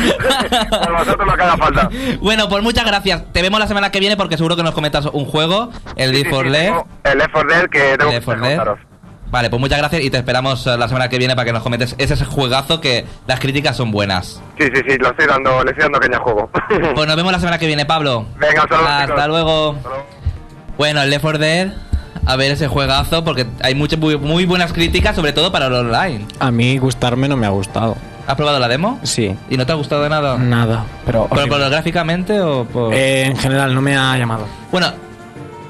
[0.85, 1.91] Por vosotros lo que haga falta.
[2.21, 3.33] bueno, pues muchas gracias.
[3.33, 6.29] Te vemos la semana que viene porque seguro que nos comentas un juego, el Leaf
[6.29, 6.87] for Left.
[7.05, 8.57] El Left 4 Dead que tengo que 4 Dead.
[8.59, 8.92] contaros.
[9.33, 11.63] Vale, pues muchas gracias y te esperamos eh, la semana que viene para que nos
[11.63, 14.43] comentes ese, juegazo que las críticas son buenas.
[14.59, 16.51] Sí, sí, sí, lo estoy dando, le estoy dando al juego.
[16.95, 18.27] Pues nos vemos la semana que viene, Pablo.
[18.39, 19.29] Venga, saludos, Hasta chicos.
[19.29, 19.77] luego.
[20.77, 21.73] Bueno, el Left 4 Dead,
[22.27, 25.73] a ver ese juegazo porque hay muchas muy, muy buenas críticas, sobre todo para el
[25.73, 26.27] online.
[26.39, 27.97] A mí gustarme no me ha gustado.
[28.27, 29.01] ¿Has probado la demo?
[29.03, 29.35] Sí.
[29.49, 30.37] ¿Y no te ha gustado de nada?
[30.37, 31.27] Nada, pero...
[31.35, 32.93] ¿Pero por lo gráficamente o por...?
[32.93, 34.47] Eh, en general no me ha llamado.
[34.71, 34.93] Bueno,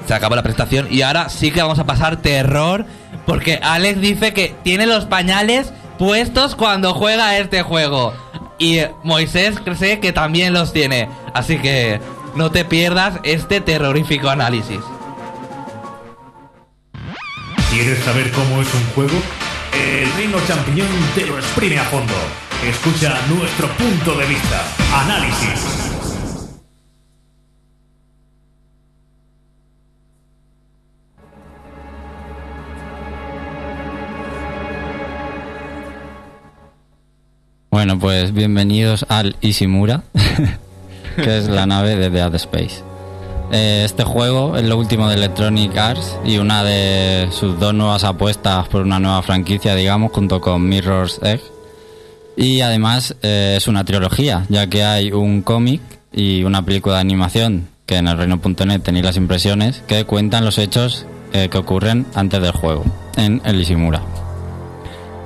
[0.05, 2.85] se acabó la presentación y ahora sí que vamos a pasar terror
[3.25, 8.13] porque Alex dice que tiene los pañales puestos cuando juega este juego.
[8.59, 11.09] Y Moisés cree que también los tiene.
[11.33, 11.99] Así que
[12.35, 14.79] no te pierdas este terrorífico análisis.
[17.71, 19.17] ¿Quieres saber cómo es un juego?
[19.73, 22.13] El Reino Champiñón te lo exprime a fondo.
[22.63, 24.63] Escucha nuestro punto de vista.
[24.93, 25.82] Análisis.
[37.73, 40.03] Bueno, pues bienvenidos al Ishimura,
[41.15, 42.83] que es la nave de Dead Space.
[43.51, 48.03] Eh, este juego es lo último de Electronic Arts y una de sus dos nuevas
[48.03, 51.41] apuestas por una nueva franquicia, digamos, junto con Mirror's Edge.
[52.37, 55.81] Y además eh, es una trilogía, ya que hay un cómic
[56.11, 60.59] y una película de animación, que en el reino.net tenéis las impresiones, que cuentan los
[60.59, 62.85] hechos eh, que ocurren antes del juego,
[63.17, 64.03] en el Ishimura.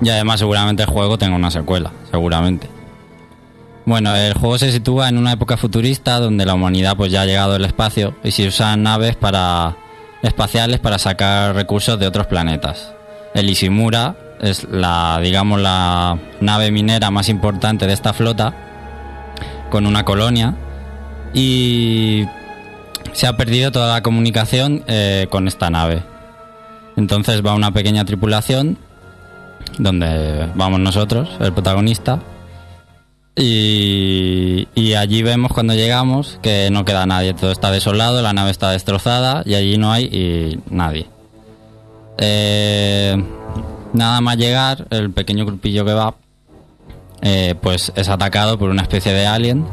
[0.02, 2.70] Y además seguramente el juego tenga una secuela, seguramente.
[3.86, 7.26] Bueno, el juego se sitúa en una época futurista donde la humanidad pues ya ha
[7.26, 9.78] llegado al espacio y se usan naves para
[10.22, 12.94] espaciales para sacar recursos de otros planetas.
[13.34, 18.54] El Ishimura es la, digamos, la nave minera más importante de esta flota
[19.70, 20.56] con una colonia
[21.34, 22.26] y
[23.14, 26.04] se ha perdido toda la comunicación eh, con esta nave.
[26.98, 28.78] Entonces va una pequeña tripulación
[29.78, 32.20] donde vamos nosotros, el protagonista,
[33.36, 38.52] y, y allí vemos cuando llegamos que no queda nadie, todo está desolado, la nave
[38.52, 41.08] está destrozada y allí no hay nadie.
[42.18, 43.16] Eh,
[43.94, 46.16] nada más llegar, el pequeño grupillo que va,
[47.22, 49.66] eh, pues es atacado por una especie de alien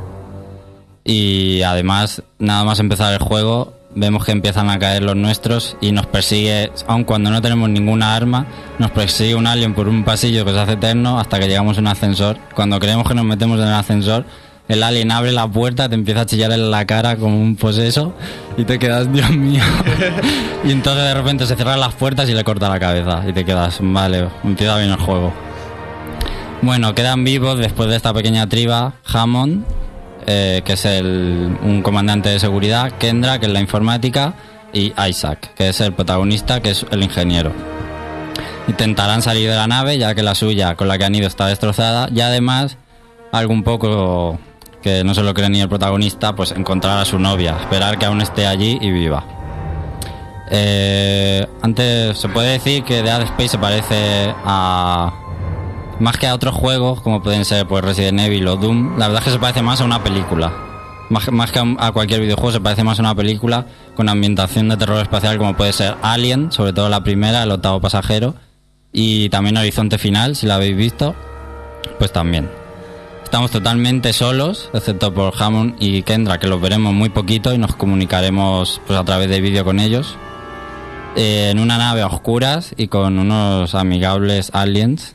[1.05, 5.93] y además nada más empezar el juego vemos que empiezan a caer los nuestros y
[5.93, 8.47] nos persigue, aun cuando no tenemos ninguna arma,
[8.79, 11.81] nos persigue un alien por un pasillo que se hace eterno hasta que llegamos a
[11.81, 12.37] un ascensor.
[12.55, 14.25] Cuando creemos que nos metemos en el ascensor,
[14.67, 18.15] el alien abre la puerta, te empieza a chillar en la cara como un poseso
[18.57, 19.63] y te quedas, Dios mío.
[20.65, 23.45] y entonces de repente se cierran las puertas y le corta la cabeza y te
[23.45, 25.33] quedas, vale, empieza bien el juego.
[26.63, 29.65] Bueno, quedan vivos después de esta pequeña triba Hammond,
[30.27, 34.35] eh, que es el, un comandante de seguridad, Kendra, que es la informática,
[34.73, 37.53] y Isaac, que es el protagonista, que es el ingeniero.
[38.67, 41.47] Intentarán salir de la nave, ya que la suya, con la que han ido, está
[41.47, 42.77] destrozada, y además,
[43.33, 44.39] algo un poco
[44.83, 48.07] que no se lo cree ni el protagonista, pues encontrar a su novia, esperar que
[48.07, 49.25] aún esté allí y viva.
[50.51, 55.11] Eh, antes se puede decir que Dead Space se parece a
[56.01, 59.23] más que a otros juegos como pueden ser pues Resident Evil o Doom, la verdad
[59.23, 60.53] es que se parece más a una película.
[61.11, 64.77] Más, más que a, cualquier videojuego se parece más a una película con ambientación de
[64.77, 68.35] terror espacial como puede ser Alien, sobre todo la primera, el octavo pasajero,
[68.93, 71.15] y también Horizonte Final, si la habéis visto,
[71.99, 72.49] pues también.
[73.25, 77.75] Estamos totalmente solos, excepto por Hammond y Kendra, que los veremos muy poquito y nos
[77.75, 80.17] comunicaremos pues, a través de vídeo con ellos.
[81.17, 85.14] Eh, en una nave a oscuras y con unos amigables aliens.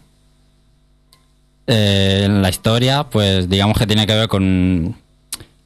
[1.72, 4.96] Eh, en la historia, pues digamos que tiene que ver con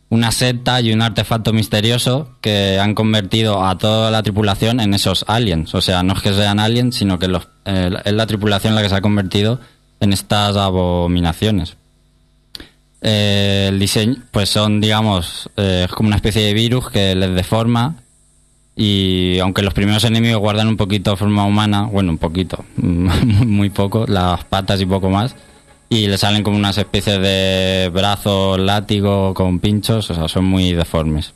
[0.09, 5.23] una secta y un artefacto misterioso que han convertido a toda la tripulación en esos
[5.29, 5.73] aliens.
[5.73, 7.27] O sea, no es que sean aliens, sino que
[7.63, 9.61] eh, es la tripulación la que se ha convertido
[10.01, 11.77] en estas abominaciones.
[13.01, 17.95] Eh, el diseño, pues son, digamos, es como una especie de virus que les deforma
[18.75, 24.05] y aunque los primeros enemigos guardan un poquito forma humana, bueno, un poquito, muy poco,
[24.05, 25.33] las patas y poco más,
[25.93, 30.73] y le salen como unas especies de brazos, látigo con pinchos, o sea, son muy
[30.73, 31.35] deformes.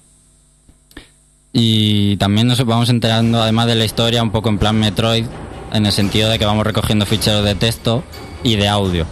[1.54, 5.28] Y también nos vamos enterando, además de la historia, un poco en plan Metroid,
[5.74, 8.04] en el sentido de que vamos recogiendo ficheros de texto
[8.42, 9.06] y de audio,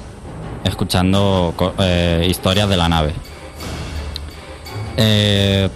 [0.63, 3.13] escuchando eh, historias de la nave.
[4.97, 5.69] Eh,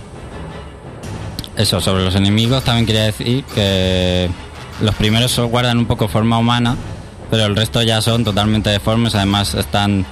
[1.57, 4.31] eso, sobre los enemigos también quería decir que
[4.81, 6.75] los primeros guardan un poco forma humana,
[7.29, 10.05] pero el resto ya son totalmente deformes, además están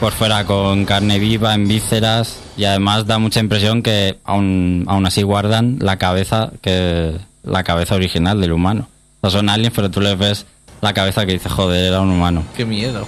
[0.00, 5.06] por fuera con carne viva, en vísceras, y además da mucha impresión que aún, aún
[5.06, 8.88] así guardan la cabeza que la cabeza original del humano.
[9.20, 10.46] O sea, son aliens, pero tú les ves
[10.80, 12.44] la cabeza que dice, joder, era un humano.
[12.56, 13.06] Qué miedo.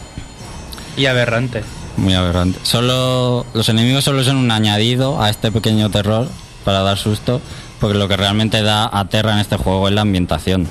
[0.96, 1.62] Y aberrante.
[1.96, 2.58] Muy aberrante.
[2.62, 6.28] Solo los enemigos solo son un añadido a este pequeño terror
[6.64, 7.40] para dar susto,
[7.80, 10.66] porque lo que realmente da aterra en este juego es la ambientación.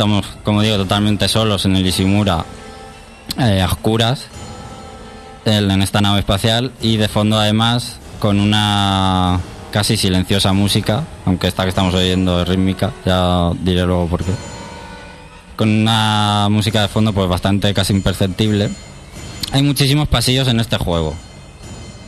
[0.00, 2.46] Estamos, como digo, totalmente solos en el Ishimura,
[3.38, 4.28] eh, a oscuras,
[5.44, 11.64] en esta nave espacial y de fondo además con una casi silenciosa música, aunque esta
[11.64, 14.30] que estamos oyendo es rítmica, ya diré luego por qué.
[15.56, 18.70] Con una música de fondo pues bastante casi imperceptible.
[19.52, 21.14] Hay muchísimos pasillos en este juego.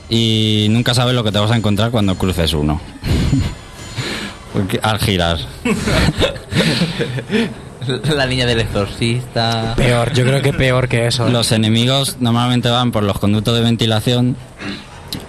[0.08, 2.80] Y nunca sabes lo que te vas a encontrar cuando cruces uno.
[4.82, 5.36] Al girar.
[8.14, 9.74] La niña del exorcista.
[9.76, 11.26] Peor, yo creo que peor que eso.
[11.26, 11.30] ¿eh?
[11.30, 14.36] Los enemigos normalmente van por los conductos de ventilación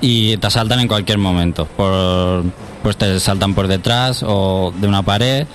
[0.02, 1.66] y te asaltan en cualquier momento.
[1.66, 2.44] Por,
[2.84, 5.48] pues te saltan por detrás o de una pared.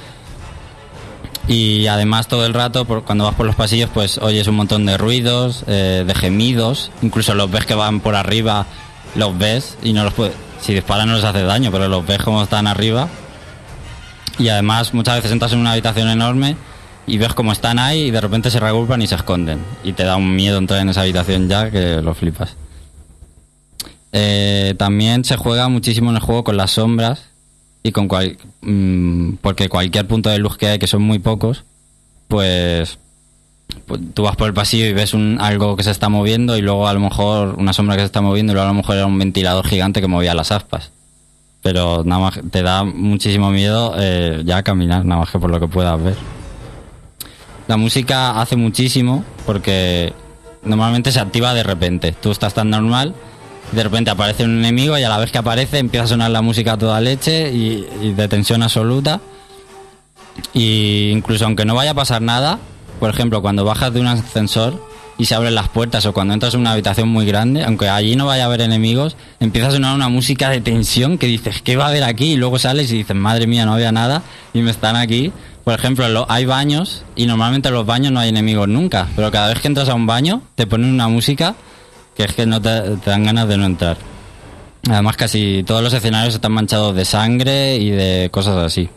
[1.46, 4.84] Y además todo el rato, por- cuando vas por los pasillos, pues oyes un montón
[4.84, 6.90] de ruidos, eh, de gemidos.
[7.00, 8.66] Incluso los ves que van por arriba,
[9.14, 10.34] los ves y no los puedes...
[10.61, 13.08] Si disparan no les hace daño, pero los ves como están arriba.
[14.38, 16.56] Y además muchas veces entras en una habitación enorme
[17.09, 19.61] y ves cómo están ahí y de repente se reagrupan y se esconden.
[19.83, 22.57] Y te da un miedo entrar en esa habitación ya que lo flipas.
[24.12, 27.25] Eh, también se juega muchísimo en el juego con las sombras
[27.83, 31.64] y con cual, mm, porque cualquier punto de luz que hay, que son muy pocos,
[32.29, 32.99] pues
[33.87, 36.62] pues, tú vas por el pasillo y ves un, algo que se está moviendo y
[36.62, 38.97] luego a lo mejor una sombra que se está moviendo y luego a lo mejor
[38.97, 40.90] era un ventilador gigante que movía las aspas.
[41.62, 45.61] Pero nada más te da muchísimo miedo eh, ya caminar, nada más que por lo
[45.61, 46.16] que puedas ver.
[47.68, 50.12] La música hace muchísimo porque
[50.62, 52.12] normalmente se activa de repente.
[52.12, 53.14] Tú estás tan normal,
[53.72, 56.42] de repente aparece un enemigo y a la vez que aparece empieza a sonar la
[56.42, 59.20] música toda leche y, y de tensión absoluta.
[60.54, 62.59] Y incluso aunque no vaya a pasar nada,
[62.98, 64.83] por ejemplo, cuando bajas de un ascensor
[65.18, 68.16] y se abren las puertas o cuando entras en una habitación muy grande, aunque allí
[68.16, 71.76] no vaya a haber enemigos, empieza a sonar una música de tensión que dices, ¿qué
[71.76, 72.33] va a haber aquí?
[72.33, 74.22] Y luego sales y dices, madre mía, no había nada
[74.54, 75.33] y me están aquí.
[75.68, 79.31] Por ejemplo, lo- hay baños y normalmente en los baños no hay enemigos nunca, pero
[79.31, 81.57] cada vez que entras a un baño te ponen una música
[82.16, 83.98] que es que no te, te dan ganas de no entrar.
[84.88, 88.88] Además, casi todos los escenarios están manchados de sangre y de cosas así.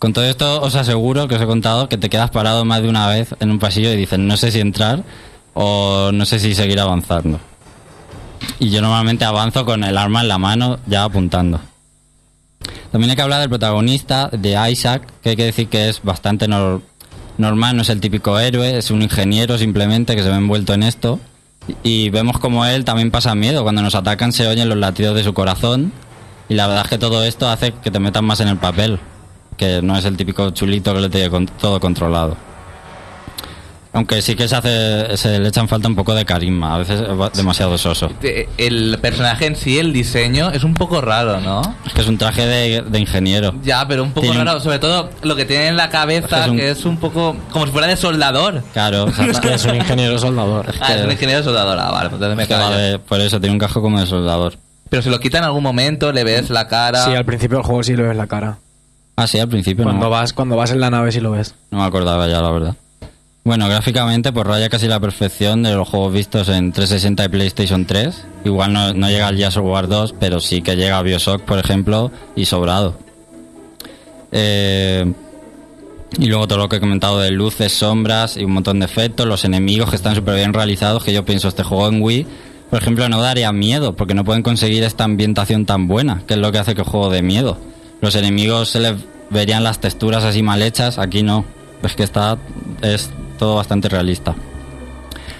[0.00, 2.88] Con todo esto os aseguro que os he contado que te quedas parado más de
[2.88, 5.04] una vez en un pasillo y dices no sé si entrar
[5.54, 7.38] o no sé si seguir avanzando.
[8.58, 11.60] Y yo normalmente avanzo con el arma en la mano ya apuntando.
[12.92, 16.48] También hay que hablar del protagonista, de Isaac, que hay que decir que es bastante
[16.48, 16.80] nor-
[17.38, 20.82] normal, no es el típico héroe, es un ingeniero simplemente que se ve envuelto en
[20.82, 21.18] esto.
[21.82, 23.62] Y vemos como él también pasa miedo.
[23.62, 25.92] Cuando nos atacan se oyen los latidos de su corazón.
[26.48, 28.98] Y la verdad es que todo esto hace que te metas más en el papel.
[29.56, 32.36] Que no es el típico chulito que lo tiene todo controlado.
[33.94, 36.74] Aunque sí que se, hace, se le echan falta un poco de carisma.
[36.74, 38.10] A veces es demasiado soso.
[38.22, 41.62] Eh, El personaje en sí, el diseño, es un poco raro, ¿no?
[41.86, 43.54] Es que es un traje de, de ingeniero.
[43.62, 46.44] Ya, pero un poco Tiene un- raro, sobre todo lo que tiene en la cabeza,
[46.44, 48.62] Es un- que es un poco como si fuera de soldador.
[48.72, 50.66] Claro, Es que es un ingeniero soldador.
[50.80, 52.70] Ah, es un ingeniero soldador, ah, vale, pues entonces me Es que callo.
[52.70, 54.54] va de- por eso tiene un casco como de soldador.
[54.90, 57.04] Pero se lo quita en algún momento, le ves la cara.
[57.04, 58.58] Sí, al principio del juego sí le ves la cara.
[59.16, 61.54] Ah, sí, al principio Cuando no, vas, cuando vas en la nave sí lo ves.
[61.70, 62.74] no me acordaba ya, la verdad.
[63.44, 67.84] Bueno, gráficamente pues raya casi la perfección de los juegos vistos en 360 y PlayStation
[67.84, 68.24] 3.
[68.46, 72.10] Igual no, llega al of War 2, pero sí que llega a Bioshock, por ejemplo,
[72.34, 72.96] y sobrado.
[74.32, 75.12] Eh,
[76.18, 79.26] y luego todo lo que he comentado de luces, sombras y un montón de efectos,
[79.26, 82.26] los enemigos que están súper bien realizados, que yo pienso este juego en Wii,
[82.70, 86.40] por ejemplo, no daría miedo, porque no pueden conseguir esta ambientación tan buena, que es
[86.40, 87.58] lo que hace que el juego de miedo.
[88.00, 88.94] Los enemigos se les
[89.28, 91.44] verían las texturas así mal hechas, aquí no.
[91.82, 92.38] Es que está,
[92.80, 94.34] es todo bastante realista.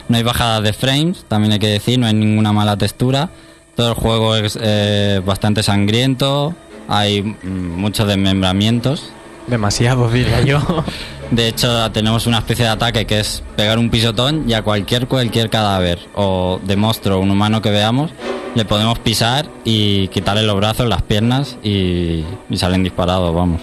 [0.09, 3.31] No hay bajadas de frames, también hay que decir, no hay ninguna mala textura.
[3.75, 6.55] Todo el juego es eh, bastante sangriento,
[6.89, 7.37] hay mm,
[7.77, 9.11] muchos desmembramientos.
[9.47, 10.61] Demasiado, diría yo.
[11.31, 15.09] De hecho, tenemos una especie de ataque que es pegar un pisotón y a cualquier
[15.09, 18.11] cualquier cadáver o de monstruo o un humano que veamos
[18.55, 23.61] le podemos pisar y quitarle los brazos, las piernas y, y salen disparados, vamos.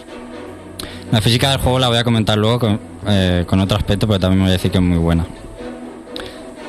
[1.11, 2.59] La física del juego la voy a comentar luego
[3.07, 5.25] eh, con otro aspecto, pero también voy a decir que es muy buena.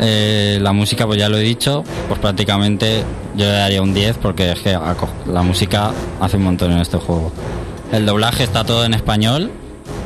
[0.01, 3.05] Eh, la música, pues ya lo he dicho, pues prácticamente
[3.37, 4.77] yo le daría un 10 porque es que
[5.27, 7.33] la música hace un montón en este juego.
[7.93, 9.51] El doblaje está todo en español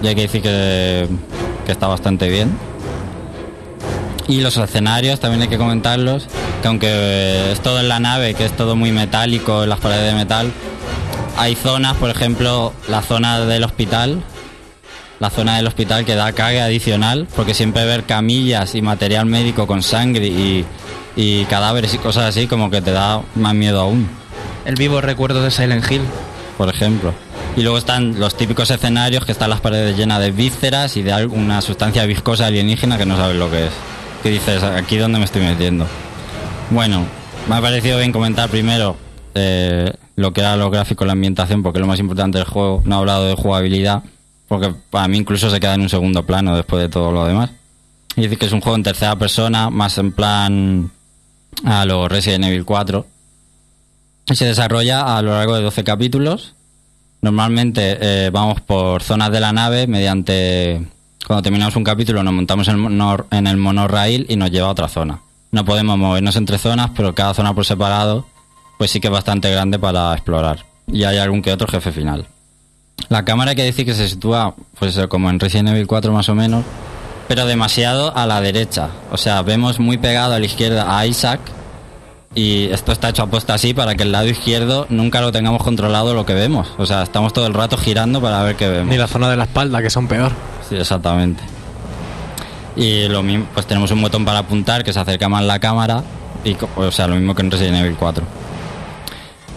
[0.02, 1.08] y hay que decir que,
[1.64, 2.50] que está bastante bien.
[4.28, 6.26] Y los escenarios también hay que comentarlos,
[6.60, 10.12] que aunque es todo en la nave, que es todo muy metálico, en las paredes
[10.12, 10.52] de metal,
[11.36, 14.22] hay zonas, por ejemplo, la zona del hospital,
[15.20, 19.66] la zona del hospital que da carga adicional, porque siempre ver camillas y material médico
[19.66, 20.64] con sangre y,
[21.16, 24.08] y cadáveres y cosas así, como que te da más miedo aún
[24.66, 26.02] El vivo recuerdo de Silent Hill.
[26.58, 27.14] por ejemplo.
[27.56, 31.12] Y luego están los típicos escenarios que están las paredes llenas de vísceras y de
[31.12, 33.72] alguna sustancia viscosa alienígena que no sabes lo que es.
[34.22, 35.86] Que dices, aquí donde me estoy metiendo.
[36.70, 37.04] Bueno,
[37.48, 38.96] me ha parecido bien comentar primero
[39.34, 42.82] eh, lo que era lo gráfico, la ambientación, porque es lo más importante del juego.
[42.84, 44.02] No he hablado de jugabilidad,
[44.48, 47.50] porque para mí incluso se queda en un segundo plano después de todo lo demás.
[48.16, 50.90] Y decir que es un juego en tercera persona, más en plan
[51.64, 53.06] a lo Resident Evil 4.
[54.30, 56.54] Y se desarrolla a lo largo de 12 capítulos.
[57.22, 60.86] Normalmente eh, vamos por zonas de la nave mediante...
[61.26, 64.68] Cuando terminamos un capítulo nos montamos en el, mono- en el monorail y nos lleva
[64.68, 65.20] a otra zona.
[65.50, 68.26] No podemos movernos entre zonas, pero cada zona por separado
[68.78, 70.64] pues sí que es bastante grande para explorar.
[70.86, 72.26] Y hay algún que otro jefe final.
[73.08, 76.12] La cámara hay que decir que se sitúa pues eh, como en Resident Evil 4
[76.12, 76.64] más o menos,
[77.28, 78.88] pero demasiado a la derecha.
[79.10, 81.40] O sea, vemos muy pegado a la izquierda a Isaac
[82.34, 86.14] y esto está hecho aposta así para que el lado izquierdo nunca lo tengamos controlado
[86.14, 86.68] lo que vemos.
[86.78, 88.88] O sea, estamos todo el rato girando para ver qué vemos.
[88.88, 90.32] Ni la zona de la espalda, que son peor.
[90.68, 91.42] Sí, exactamente.
[92.76, 96.02] Y lo mismo, pues tenemos un botón para apuntar que se acerca más la cámara.
[96.44, 98.24] Y, o sea, lo mismo que en Resident Evil 4.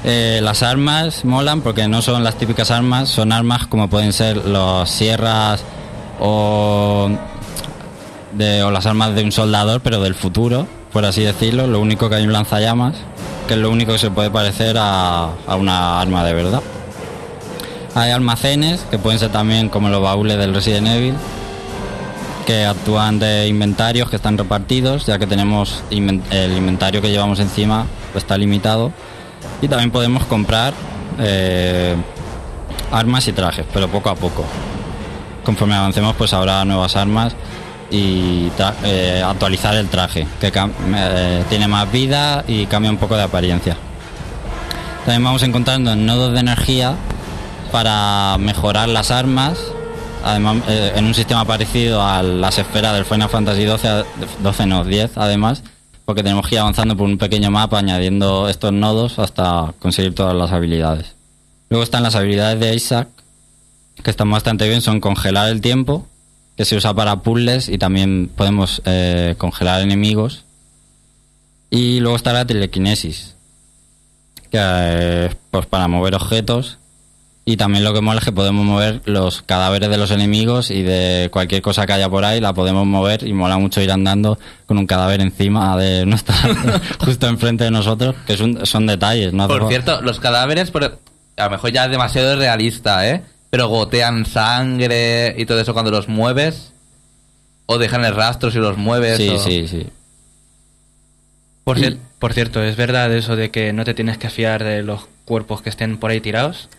[0.04, 4.38] Eh, las armas molan porque no son las típicas armas, son armas como pueden ser
[4.46, 5.64] las sierras
[6.20, 7.10] o
[8.64, 11.68] o las armas de un soldador, pero del futuro, por así decirlo.
[11.68, 12.96] Lo único que hay un lanzallamas,
[13.48, 16.62] que es lo único que se puede parecer a, a una arma de verdad.
[17.96, 21.16] Hay almacenes, que pueden ser también como los baúles del Resident Evil,
[22.46, 27.86] que actúan de inventarios que están repartidos, ya que tenemos el inventario que llevamos encima
[28.16, 28.92] está limitado.
[29.62, 30.74] Y también podemos comprar
[31.20, 31.96] eh,
[32.92, 34.46] armas y trajes, pero poco a poco.
[35.44, 37.36] Conforme avancemos, pues habrá nuevas armas
[37.92, 38.50] y
[38.84, 40.52] eh, actualizar el traje, que
[40.96, 43.76] eh, tiene más vida y cambia un poco de apariencia.
[45.06, 46.96] También vamos encontrando nodos de energía
[47.72, 49.60] para mejorar las armas,
[50.24, 54.04] además en un sistema parecido a las esferas del Final Fantasy XII,
[54.42, 55.64] 12 no, 10 además,
[56.10, 60.36] porque tenemos que ir avanzando por un pequeño mapa añadiendo estos nodos hasta conseguir todas
[60.36, 61.14] las habilidades.
[61.70, 63.10] Luego están las habilidades de Isaac,
[64.02, 66.08] que están bastante bien, son congelar el tiempo,
[66.58, 70.46] que se usa para puzzles y también podemos eh, congelar enemigos.
[71.70, 73.36] Y luego está la telequinesis,
[74.50, 76.80] que eh, es pues para mover objetos.
[77.52, 80.84] Y también lo que mola es que podemos mover los cadáveres de los enemigos y
[80.84, 84.38] de cualquier cosa que haya por ahí, la podemos mover y mola mucho ir andando
[84.68, 86.36] con un cadáver encima de nuestra,
[87.00, 89.34] justo enfrente de nosotros, que es un- son detalles.
[89.34, 89.48] ¿no?
[89.48, 90.84] Por cierto, los cadáveres, por-
[91.38, 93.24] a lo mejor ya es demasiado realista, ¿eh?
[93.50, 96.72] Pero gotean sangre y todo eso cuando los mueves.
[97.66, 99.18] O dejan el rastro si los mueves.
[99.18, 99.88] Sí, o- sí, sí.
[101.64, 104.84] Por, cier- por cierto, ¿es verdad eso de que no te tienes que fiar de
[104.84, 106.70] los cuerpos que estén por ahí tirados?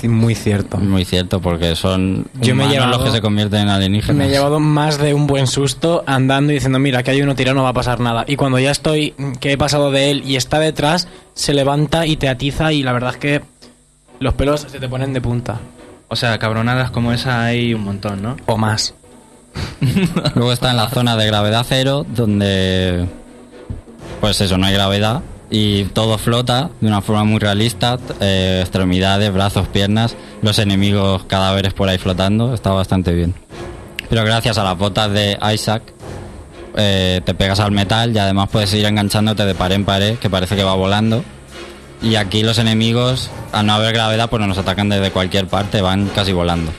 [0.00, 0.78] Sí, muy cierto.
[0.78, 4.16] Muy cierto, porque son Yo me he llevado- los que se convierten en alienígenas.
[4.16, 7.34] Me he llevado más de un buen susto andando y diciendo, mira, que hay uno
[7.34, 8.24] tirado, no va a pasar nada.
[8.26, 12.16] Y cuando ya estoy, que he pasado de él y está detrás, se levanta y
[12.16, 13.42] te atiza y la verdad es que
[14.20, 15.58] los pelos se te ponen de punta.
[16.08, 18.36] O sea, cabronadas como esa hay un montón, ¿no?
[18.46, 18.94] O más.
[20.34, 23.06] Luego está en la zona de gravedad cero, donde
[24.20, 29.32] pues eso, no hay gravedad y todo flota de una forma muy realista, eh, extremidades,
[29.32, 33.34] brazos, piernas, los enemigos cadáveres por ahí flotando, está bastante bien.
[34.08, 35.82] Pero gracias a las botas de Isaac
[36.76, 40.30] eh, te pegas al metal y además puedes ir enganchándote de pared en pared, que
[40.30, 41.24] parece que va volando.
[42.02, 46.06] Y aquí los enemigos, al no haber gravedad, pues nos atacan desde cualquier parte, van
[46.08, 46.72] casi volando.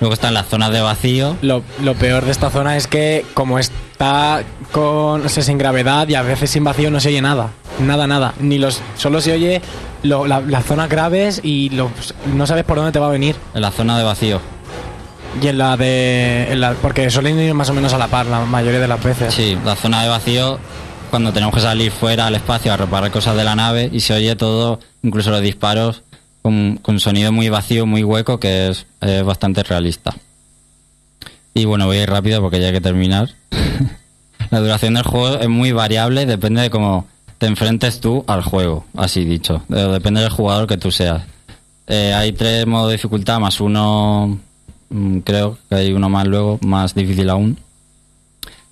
[0.00, 3.58] Luego están las zonas de vacío, Lo, lo peor de esta zona es que como
[3.58, 7.50] está con o sea, sin gravedad y a veces sin vacío no se oye nada.
[7.80, 8.34] Nada, nada.
[8.40, 9.62] Ni los solo se oye
[10.02, 11.90] lo- la- las zonas graves y los,
[12.34, 13.36] no sabes por dónde te va a venir.
[13.54, 14.40] en la zona de vacío.
[15.42, 16.48] Y en la de...
[16.52, 19.02] en la- porque suelen ir más o menos a la par la mayoría de las
[19.02, 19.34] veces.
[19.34, 20.58] Sí, la zona de vacío,
[21.10, 24.14] cuando tenemos que salir fuera al espacio a reparar cosas de la nave y se
[24.14, 26.02] oye todo, incluso los disparos,
[26.46, 28.86] con, con sonido muy vacío, muy hueco, que es,
[29.24, 30.14] bastante realista.
[31.54, 33.30] Y bueno, voy a ir rápido porque ya hay que terminar.
[34.52, 38.84] la duración del juego es muy variable, depende de cómo te enfrentes tú al juego,
[38.96, 39.64] así dicho.
[39.70, 41.24] Eh, Depende del jugador que tú seas.
[41.88, 44.38] Eh, hay tres modos de dificultad, más uno,
[44.90, 47.58] mm, creo que hay uno más luego, más difícil aún.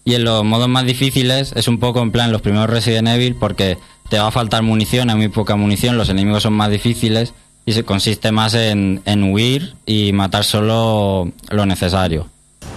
[0.05, 3.35] Y en los modos más difíciles es un poco en plan los primeros Resident Evil
[3.35, 3.79] porque
[4.11, 7.35] te va a faltar munición, hay muy poca munición, los enemigos son más difíciles
[7.67, 12.29] y se consiste más en, en huir y matar solo lo necesario.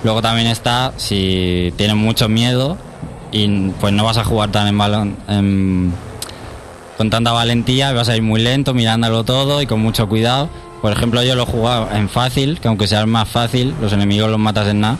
[0.03, 2.77] Luego también está si tienes mucho miedo
[3.31, 5.17] y pues no vas a jugar tan en balón,
[6.97, 10.49] con tanta valentía, vas a ir muy lento mirándolo todo y con mucho cuidado.
[10.81, 13.93] Por ejemplo, yo lo he jugado en fácil, que aunque sea el más fácil, los
[13.93, 14.97] enemigos los matas en nada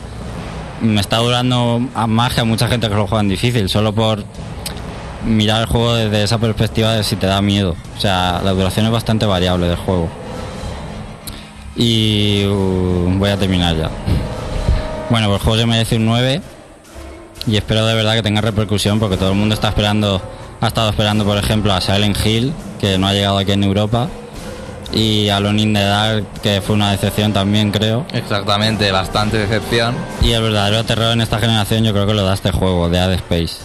[0.81, 4.23] me está durando a que a mucha gente que lo juega en difícil, solo por
[5.25, 7.75] mirar el juego desde esa perspectiva de si te da miedo.
[7.97, 10.09] O sea, la duración es bastante variable del juego.
[11.75, 13.89] Y uh, voy a terminar ya.
[15.09, 16.41] Bueno, pues el juego se merece un 9
[17.47, 20.21] y espero de verdad que tenga repercusión porque todo el mundo está esperando,
[20.59, 24.09] ha estado esperando por ejemplo a Silent Hill, que no ha llegado aquí en Europa,
[24.91, 28.05] y a Alone in the Dark, que fue una decepción también creo.
[28.13, 29.95] Exactamente, bastante decepción.
[30.21, 32.97] Y el verdadero terror en esta generación yo creo que lo da este juego, de
[32.97, 33.55] Dead Space.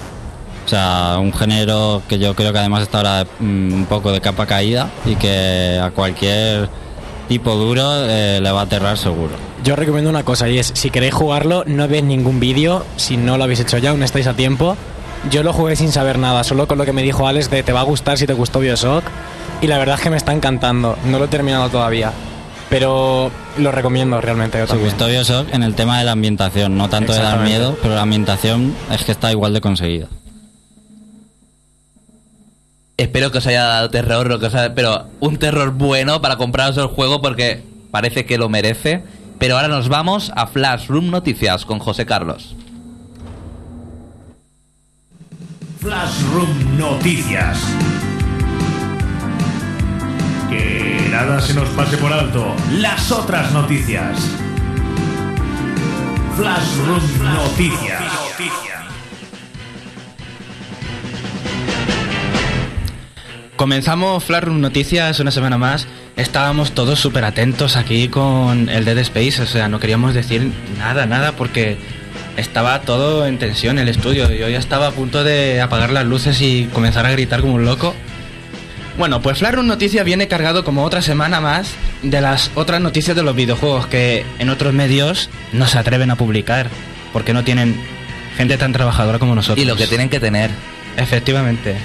[0.65, 4.21] O sea, un género que yo creo que además está ahora mm, un poco de
[4.21, 6.69] capa caída y que a cualquier
[7.29, 9.33] tipo duro eh, le va a aterrar seguro.
[9.65, 13.39] Yo recomiendo una cosa y es, si queréis jugarlo, no veis ningún vídeo, si no
[13.39, 14.77] lo habéis hecho ya, aún estáis a tiempo.
[15.31, 17.73] Yo lo jugué sin saber nada, solo con lo que me dijo Alex de te
[17.73, 19.05] va a gustar si te gustó Bioshock.
[19.61, 22.13] Y la verdad es que me está encantando, no lo he terminado todavía.
[22.69, 24.89] Pero lo recomiendo realmente yo también.
[24.89, 28.03] gustó Bioshock en el tema de la ambientación, no tanto de dar miedo, pero la
[28.03, 30.09] ambientación es que está igual de conseguida.
[32.97, 36.37] Espero que os haya dado terror, lo que os haya- pero un terror bueno para
[36.37, 39.03] compraros el juego porque parece que lo merece.
[39.39, 42.55] Pero ahora nos vamos a Flash Room Noticias con José Carlos.
[45.81, 47.59] Flashroom Noticias.
[50.49, 52.55] Que nada se nos pase por alto.
[52.79, 54.17] Las otras noticias.
[56.37, 57.03] Flashroom
[57.35, 58.03] Noticias.
[63.63, 65.87] Comenzamos Flashroom Noticias una semana más.
[66.17, 70.51] Estábamos todos súper atentos aquí con el Dead Space, o sea, no queríamos decir
[70.81, 71.77] nada, nada, porque
[72.37, 74.29] estaba todo en tensión el estudio.
[74.33, 77.65] Yo ya estaba a punto de apagar las luces y comenzar a gritar como un
[77.65, 77.95] loco.
[78.99, 83.23] Bueno, pues Flashroom Noticias viene cargado como otra semana más de las otras noticias de
[83.23, 86.69] los videojuegos que en otros medios no se atreven a publicar,
[87.13, 87.81] porque no tienen
[88.37, 89.65] gente tan trabajadora como nosotros.
[89.65, 90.51] Y lo que tienen que tener.
[90.97, 91.77] Efectivamente.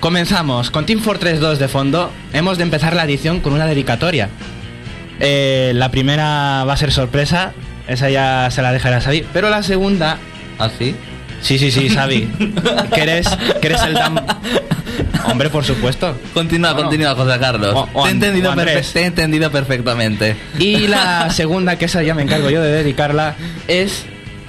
[0.00, 2.10] Comenzamos con Team Fortress 2 de fondo.
[2.32, 4.28] Hemos de empezar la edición con una dedicatoria.
[5.20, 7.52] Eh, la primera va a ser sorpresa,
[7.88, 9.24] esa ya se la dejará Xavi.
[9.32, 10.18] Pero la segunda.
[10.58, 10.94] ¿Ah, sí?
[11.40, 12.28] Sí, sí, sí, Xavi.
[12.94, 13.26] que, eres,
[13.60, 14.16] que eres el dam...
[15.30, 16.16] Hombre, por supuesto.
[16.34, 17.72] Continúa, continúa, José Carlos.
[17.74, 20.36] O- o te, he entendido te he entendido perfectamente.
[20.58, 23.34] Y la segunda, que esa ya me encargo yo de dedicarla,
[23.66, 24.04] es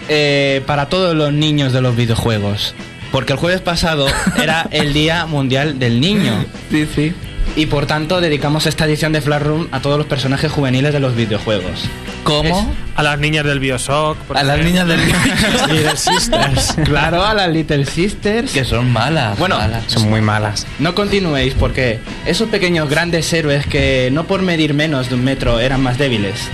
[0.10, 2.76] eh, para todos los niños de los videojuegos.
[3.12, 4.08] Porque el jueves pasado
[4.41, 6.45] era el Día Mundial del Niño.
[6.70, 7.14] Sí, sí.
[7.55, 10.99] Y por tanto dedicamos esta edición de Flash Room a todos los personajes juveniles de
[10.99, 11.86] los videojuegos.
[12.26, 12.76] ¿Cómo?
[12.95, 14.18] A las niñas del Bioshock.
[14.36, 14.99] A las niñas del
[15.70, 16.76] Little Sisters.
[16.84, 18.51] Claro, a las Little Sisters.
[18.51, 19.39] que son malas.
[19.39, 19.86] Bueno, malas.
[19.88, 20.68] Son muy malas.
[20.78, 25.60] No continuéis porque esos pequeños grandes héroes que no por medir menos de un metro
[25.62, 26.49] eran más débiles.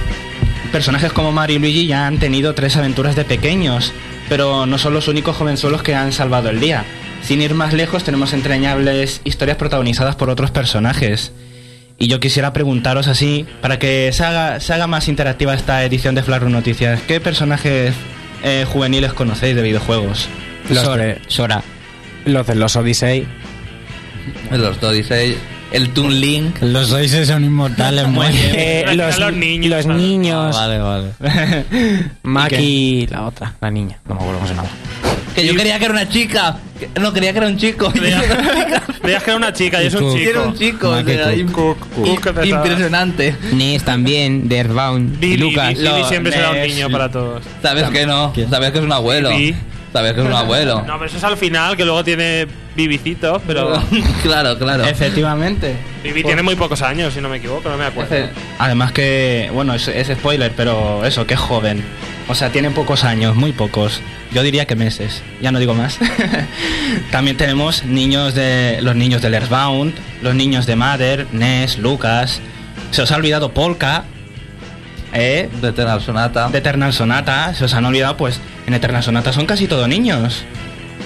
[0.72, 3.92] Personajes como Mario y Luigi ya han tenido tres aventuras de pequeños,
[4.30, 6.86] pero no son los únicos jovenzuelos que han salvado el día.
[7.22, 11.32] Sin ir más lejos tenemos entrañables historias protagonizadas por otros personajes.
[11.98, 16.16] Y yo quisiera preguntaros así, para que se haga, se haga más interactiva esta edición
[16.16, 17.94] de Flash Noticias, ¿qué personajes
[18.44, 20.28] eh, juveniles conocéis de videojuegos?
[20.70, 21.04] Los, Sora.
[21.04, 21.64] de, Sora.
[22.26, 23.28] los de los Odyssey.
[24.52, 25.38] Los Odyssey,
[25.74, 26.62] el Toon Link.
[26.62, 30.56] Los Odyssey son inmortales, muy Eh, Los- niños, los niños.
[30.56, 31.08] Vale, vale.
[32.24, 34.00] Maki, la otra, la niña.
[34.08, 34.70] No me acuerdo cómo se llama.
[35.36, 36.58] Que yo creía que era una chica.
[37.02, 37.92] No, creía que era un chico.
[39.04, 40.14] Veías que era una chica y es un.
[40.16, 40.48] Que era chico.
[40.50, 40.90] un chico.
[40.90, 41.78] o sea, Cook.
[41.96, 43.36] Cook, impresionante.
[43.52, 45.74] Nes también, de Earthbound, Billy, Lucas.
[45.76, 47.44] Billy siempre será un niño para todos.
[47.64, 48.32] Sabes que no.
[48.50, 49.32] Sabes que es un abuelo.
[49.94, 50.80] Sabes que es un abuelo.
[50.88, 53.80] No, pero eso es al final, que luego tiene Bibicito, pero
[54.24, 54.84] claro, claro.
[54.86, 55.76] Efectivamente.
[56.04, 58.14] Bibi tiene muy pocos años, si no me equivoco, no me acuerdo.
[58.16, 58.30] Efe-
[58.60, 61.84] Además que, bueno, es, es spoiler, pero eso, que es joven.
[62.28, 64.02] O sea, tiene pocos años, muy pocos.
[64.32, 66.00] Yo diría que meses, ya no digo más.
[67.12, 72.42] También tenemos niños de los niños del Earthbound, los niños de Mother, Ness, Lucas.
[72.92, 74.06] Se os ha olvidado Polka,
[75.14, 75.50] ¿eh?
[75.62, 76.50] De Eternal Sonata.
[76.50, 77.54] de Eternal Sonata.
[77.54, 80.44] Se os han olvidado, pues, en Eternal Sonata son casi todos niños.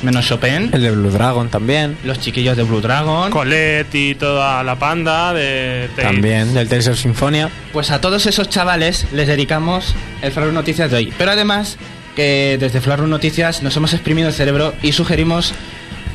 [0.03, 1.97] Menos Chopin, El de Blue Dragon también.
[2.03, 3.31] los chiquillos de Blue Dragon.
[3.31, 6.11] Colette y toda la panda de Tales.
[6.11, 7.49] También, del Tales of Symphonia.
[7.73, 11.13] Pues a todos esos chavales les dedicamos el Flash Noticias de hoy.
[11.17, 11.77] Pero además
[12.15, 15.53] que desde Flash Noticias nos hemos exprimido el cerebro y sugerimos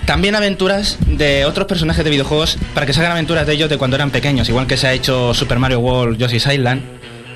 [0.07, 3.78] también aventuras de otros personajes de videojuegos para que se hagan aventuras de ellos de
[3.78, 6.82] cuando eran pequeños, igual que se ha hecho Super Mario World, Yoshi's Island.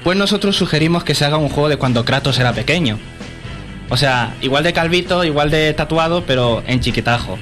[0.06, 2.96] Pues nosotros sugerimos que se haga un juego de cuando Kratos era pequeño.
[3.88, 7.36] O sea, igual de calvito, igual de tatuado, pero en chiquitajo.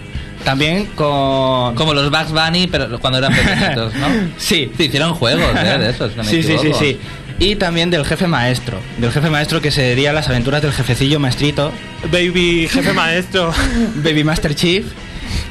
[0.45, 1.75] También con...
[1.75, 4.07] Como los Bugs Bunny, pero cuando eran pequeñitos, ¿no?
[4.39, 5.79] Sí, Se hicieron juegos, ¿eh?
[5.79, 6.99] De esos, no me sí, sí, sí, sí.
[7.39, 8.79] Y también del jefe maestro.
[8.97, 11.71] Del jefe maestro que sería las aventuras del jefecillo maestrito,
[12.11, 13.53] Baby jefe maestro.
[13.97, 14.87] Baby Master Chief.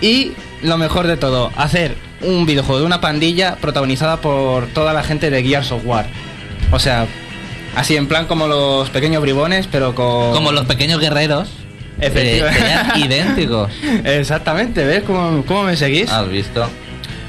[0.01, 0.32] Y
[0.64, 5.30] lo mejor de todo, hacer un videojuego de una pandilla protagonizada por toda la gente
[5.30, 6.07] de Gears of War.
[6.74, 7.08] O sea,
[7.76, 10.32] así en plan como los pequeños bribones, pero con...
[10.34, 11.48] Como los pequeños guerreros.
[12.02, 13.00] eh, Efectivamente.
[13.06, 13.72] idénticos.
[14.04, 16.10] Exactamente, ¿ves cómo, cómo me seguís?
[16.12, 16.68] ¿Has visto?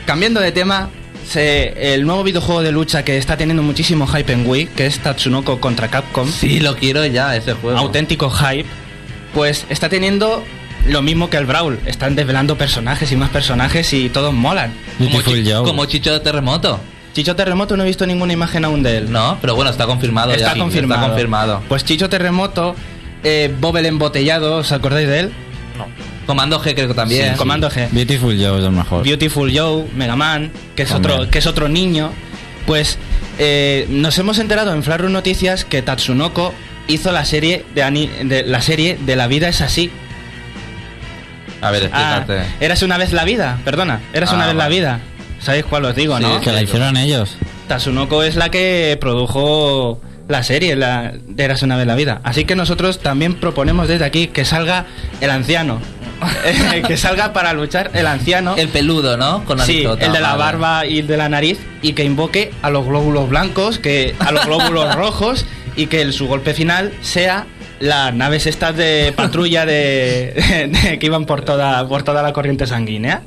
[0.07, 0.89] Cambiando de tema,
[1.29, 4.99] se- el nuevo videojuego de lucha que está teniendo muchísimo hype en Wii, que es
[4.99, 6.29] Tatsunoko contra Capcom.
[6.31, 7.79] Sí, lo quiero ya, ese juego.
[7.79, 8.67] auténtico hype,
[9.35, 10.43] pues está teniendo
[10.89, 11.79] lo mismo que el Brawl.
[11.87, 14.73] Están desvelando personajes y más personajes y todos molan.
[14.99, 15.63] Como, Chi- Joe.
[15.65, 16.81] como Chicho de Terremoto.
[17.15, 19.11] Chicho Terremoto no he visto ninguna imagen aún de él.
[19.13, 20.61] No, pero bueno, está confirmado está ya.
[20.61, 21.01] confirmado.
[21.01, 21.63] Está confirmado.
[21.69, 22.75] Pues Chicho Terremoto,
[23.23, 25.33] eh, Bob el embotellado, ¿os acordáis de él?
[26.27, 27.33] Comando G creo que también.
[27.33, 27.89] Sí, Comando G.
[27.93, 29.05] Beautiful Joe es el mejor.
[29.05, 32.11] Beautiful Joe, Mega Man, que es otro, que es otro niño.
[32.67, 32.99] Pues
[33.39, 36.55] eh, nos hemos enterado en Flash Room Noticias que Tatsunoko
[36.89, 39.91] hizo la serie de, ani- de la serie de La vida es así.
[41.61, 42.49] A ver, Ah, explícate.
[42.65, 45.01] eras una vez la vida, perdona, eras Ah, una vez la vida.
[45.45, 46.41] ¿Sabéis cuál os digo, Sí, no?
[46.41, 47.37] Que la hicieron ellos.
[47.69, 52.21] Tatsunoko es la que produjo la serie, la de Eras una vez la vida.
[52.25, 54.87] Así que nosotros también proponemos desde aquí que salga
[55.21, 55.81] el anciano,
[56.87, 58.55] que salga para luchar el anciano.
[58.57, 59.45] El peludo, ¿no?
[59.45, 62.71] Con Sí, el de la barba y el de la nariz y que invoque a
[62.71, 65.45] los glóbulos blancos, que a los glóbulos rojos
[65.77, 67.47] y que el- su golpe final sea
[67.81, 72.67] las naves estas de patrulla de, de- que iban por toda por toda la corriente
[72.67, 73.23] sanguínea.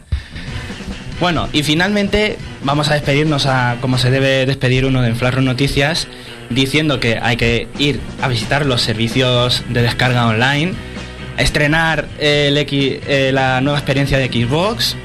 [1.19, 6.07] Bueno, y finalmente vamos a despedirnos a como se debe despedir uno de Enflarro Noticias,
[6.51, 10.73] diciendo que hay que ir a visitar los servicios de descarga online,
[11.39, 14.95] estrenar X- eh, la nueva experiencia de Xbox,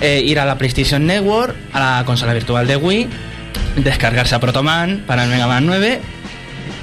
[0.00, 3.08] eh, ir a la PlayStation Network, a la consola virtual de Wii,
[3.76, 6.00] descargarse a Protoman para el Mega Man 9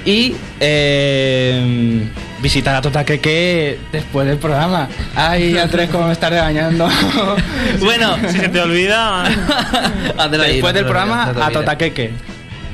[0.06, 2.04] y eh,
[2.40, 4.88] visitar a Totakeke después del programa.
[5.14, 6.88] Ay, a tres como me está regañando.
[7.80, 9.24] Bueno, Si se te olvida.
[10.30, 11.52] Después del programa a olvides.
[11.52, 12.10] Totakeke.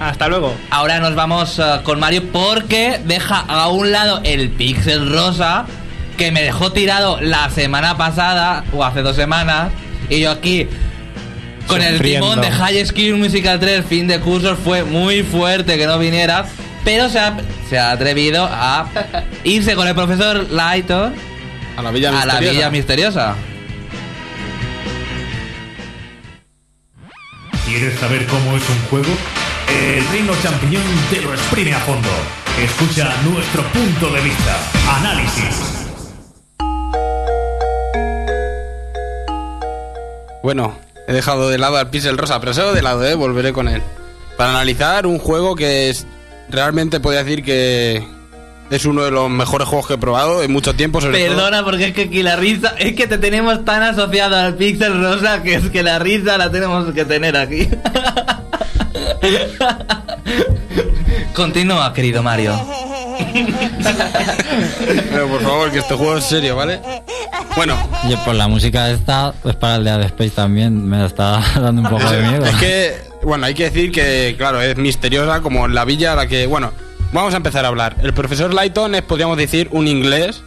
[0.00, 0.54] Hasta luego.
[0.70, 5.66] Ahora nos vamos eh, con Mario porque deja a un lado el pixel rosa
[6.16, 9.70] que me dejó tirado la semana pasada o hace dos semanas
[10.08, 10.66] y yo aquí
[11.66, 15.86] con el timón de High School Musical 3 fin de cursos fue muy fuerte que
[15.86, 16.46] no viniera
[16.86, 17.36] pero se ha,
[17.68, 18.86] se ha atrevido a
[19.42, 21.14] irse con el profesor Lighton
[21.76, 22.52] A la Villa a la Misteriosa.
[22.52, 23.34] Villa Misteriosa.
[27.66, 29.12] ¿Quieres saber cómo es un juego?
[29.68, 32.08] El Reino Champiñón te lo exprime a fondo.
[32.56, 34.56] Escucha nuestro punto de vista.
[34.98, 35.88] Análisis.
[40.44, 40.72] Bueno,
[41.08, 43.16] he dejado de lado al Pixel Rosa, pero sigo de lado, ¿eh?
[43.16, 43.82] Volveré con él.
[44.36, 46.06] Para analizar un juego que es
[46.48, 48.02] realmente podría decir que
[48.70, 51.36] es uno de los mejores juegos que he probado en mucho tiempo, sobre todo.
[51.36, 55.00] Perdona, porque es que aquí la risa, es que te tenemos tan asociado al pixel
[55.00, 57.68] rosa que es que la risa la tenemos que tener aquí.
[61.34, 62.58] Continúa, querido Mario.
[65.10, 66.80] Pero por favor, que este juego es serio, ¿vale?
[67.54, 67.76] Bueno,
[68.08, 71.88] Yo por la música esta, pues para el Dead Space también me está dando un
[71.88, 72.44] poco de miedo.
[72.44, 76.26] es que, bueno, hay que decir que, claro, es misteriosa como la villa a la
[76.26, 76.72] que, bueno,
[77.12, 77.96] vamos a empezar a hablar.
[78.02, 80.42] El profesor Lighton es, podríamos decir, un inglés,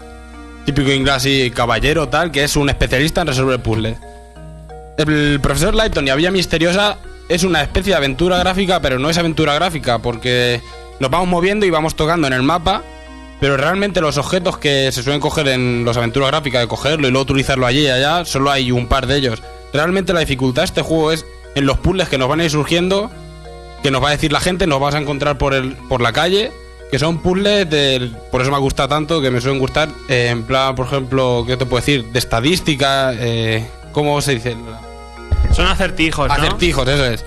[0.65, 3.97] típico inglés así, caballero, tal, que es un especialista en resolver puzzles.
[4.97, 6.97] El profesor Lighton y la Villa Misteriosa
[7.29, 10.61] es una especie de aventura gráfica, pero no es aventura gráfica, porque
[10.99, 12.83] nos vamos moviendo y vamos tocando en el mapa,
[13.39, 17.11] pero realmente los objetos que se suelen coger en las aventuras gráficas, de cogerlo y
[17.11, 19.41] luego utilizarlo allí y allá, solo hay un par de ellos.
[19.71, 21.25] Realmente la dificultad de este juego es
[21.55, 23.09] en los puzzles que nos van a ir surgiendo,
[23.83, 26.13] que nos va a decir la gente, nos vas a encontrar por, el, por la
[26.13, 26.51] calle,
[26.91, 28.15] que son puzzles del...
[28.31, 31.57] Por eso me gusta tanto, que me suelen gustar, eh, en plan, por ejemplo, ¿qué
[31.57, 32.05] te puedo decir?
[32.11, 34.55] De estadística, eh, ¿cómo se dice?
[35.51, 36.33] Son acertijos, ¿no?
[36.33, 37.25] Acertijos, eso es.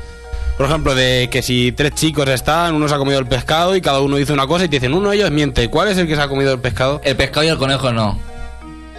[0.56, 3.80] Por ejemplo, de que si tres chicos están, uno se ha comido el pescado y
[3.80, 5.68] cada uno dice una cosa y te dicen, uno de ellos miente.
[5.68, 7.00] ¿Cuál es el que se ha comido el pescado?
[7.04, 8.18] El pescado y el conejo no.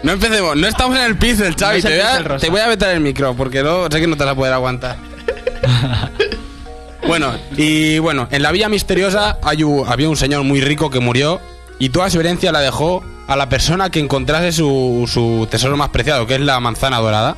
[0.02, 1.18] No empecemos, no estamos en el.
[1.18, 2.46] No es el te, voy pixel a, rosa.
[2.46, 4.98] te voy a meter el micro porque no, sé que no te la poder aguantar.
[7.07, 10.99] bueno, y bueno, en la Villa Misteriosa hay u- había un señor muy rico que
[10.99, 11.39] murió
[11.80, 15.89] y toda su herencia la dejó a la persona que encontrase su, su tesoro más
[15.89, 17.36] preciado, que es la manzana dorada.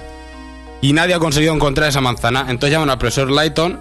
[0.82, 2.41] Y nadie ha conseguido encontrar esa manzana.
[2.49, 3.80] Entonces llaman al profesor Lighton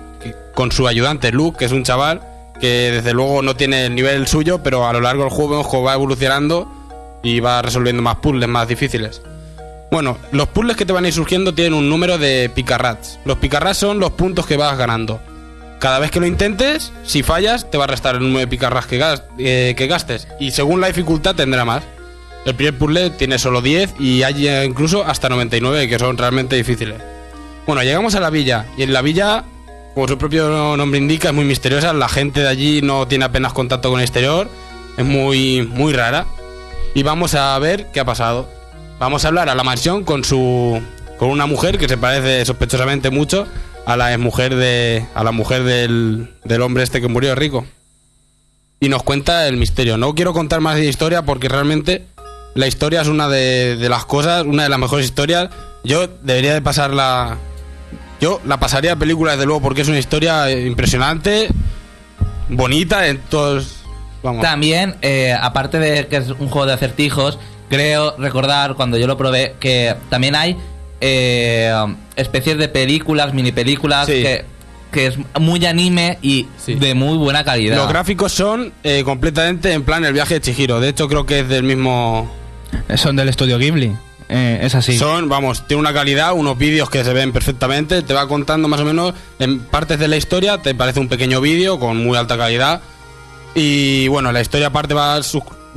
[0.54, 2.22] con su ayudante Luke, que es un chaval
[2.60, 5.66] que desde luego no tiene el nivel suyo, pero a lo largo del juego vemos
[5.68, 6.70] cómo va evolucionando
[7.22, 9.20] y va resolviendo más puzzles más difíciles.
[9.94, 13.20] Bueno, los puzzles que te van a ir surgiendo tienen un número de picarrats.
[13.24, 15.20] Los picarrats son los puntos que vas ganando.
[15.78, 18.88] Cada vez que lo intentes, si fallas, te va a restar el número de picarrats
[18.88, 19.00] que,
[19.38, 20.26] eh, que gastes.
[20.40, 21.84] Y según la dificultad tendrá más.
[22.44, 26.56] El primer puzzle tiene solo 10 y hay eh, incluso hasta 99 que son realmente
[26.56, 27.00] difíciles.
[27.64, 29.44] Bueno, llegamos a la villa y en la villa,
[29.94, 31.92] como su propio nombre indica, es muy misteriosa.
[31.92, 34.50] La gente de allí no tiene apenas contacto con el exterior.
[34.96, 36.26] Es muy, muy rara.
[36.96, 38.63] Y vamos a ver qué ha pasado.
[38.98, 40.80] Vamos a hablar a la mansión con su
[41.18, 43.46] con una mujer que se parece sospechosamente mucho
[43.86, 47.66] a la mujer de a la mujer del, del hombre este que murió rico.
[48.80, 49.96] Y nos cuenta el misterio.
[49.96, 52.06] No quiero contar más de historia porque realmente
[52.54, 55.50] la historia es una de, de las cosas, una de las mejores historias.
[55.84, 57.38] Yo debería de pasarla
[58.20, 61.48] yo la pasaría a película desde luego porque es una historia impresionante,
[62.48, 63.76] bonita en todos
[64.22, 64.42] vamos.
[64.42, 67.38] También, eh, aparte de que es un juego de acertijos,
[67.68, 70.56] creo recordar cuando yo lo probé que también hay
[71.00, 71.72] eh,
[72.16, 74.22] especies de películas, mini películas, Sí.
[74.22, 74.44] que,
[74.92, 76.74] que es muy anime y Sí.
[76.74, 77.76] de muy buena calidad.
[77.76, 80.80] Los gráficos son eh, completamente en plan el viaje de Chihiro.
[80.80, 82.30] De hecho, creo que es del mismo.
[82.96, 83.92] Son del estudio Ghibli.
[84.28, 84.96] Eh, es así.
[84.96, 88.02] Son, vamos, tiene una calidad, unos vídeos que se ven perfectamente.
[88.02, 90.58] Te va contando más o menos en partes de la historia.
[90.58, 92.80] Te parece un pequeño vídeo con muy alta calidad.
[93.54, 95.20] Y bueno, la historia aparte va,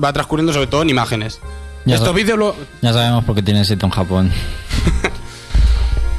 [0.03, 1.39] va transcurriendo sobre todo en imágenes.
[1.87, 4.31] Ya Estos vídeos lo, Ya sabemos por qué tiene éxito en Japón.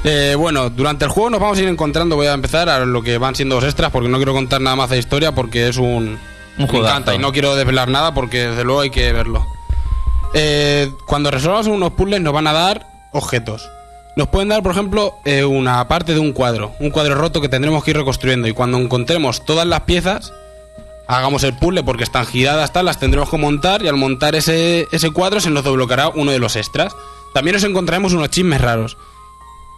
[0.04, 2.14] Eh, bueno, durante el juego nos vamos a ir encontrando.
[2.14, 4.76] Voy a empezar a lo que van siendo los extras porque no quiero contar nada
[4.76, 6.16] más de historia porque es un.
[6.56, 9.44] Un encanta y no quiero desvelar nada porque desde luego hay que verlo.
[10.34, 13.68] Eh, cuando resolvamos unos puzzles nos van a dar objetos.
[14.16, 17.48] Nos pueden dar, por ejemplo, eh, una parte de un cuadro, un cuadro roto que
[17.48, 18.48] tendremos que ir reconstruyendo.
[18.48, 20.32] Y cuando encontremos todas las piezas,
[21.08, 24.86] hagamos el puzzle porque están giradas, tal, las tendremos que montar y al montar ese,
[24.92, 26.94] ese cuadro se nos desbloqueará uno de los extras.
[27.32, 28.96] También nos encontraremos unos chismes raros.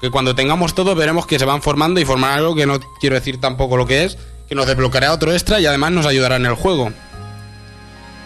[0.01, 3.15] Que cuando tengamos todo veremos que se van formando y forman algo que no quiero
[3.15, 4.19] decir tampoco lo que es,
[4.49, 6.91] que nos desbloqueará otro extra y además nos ayudará en el juego.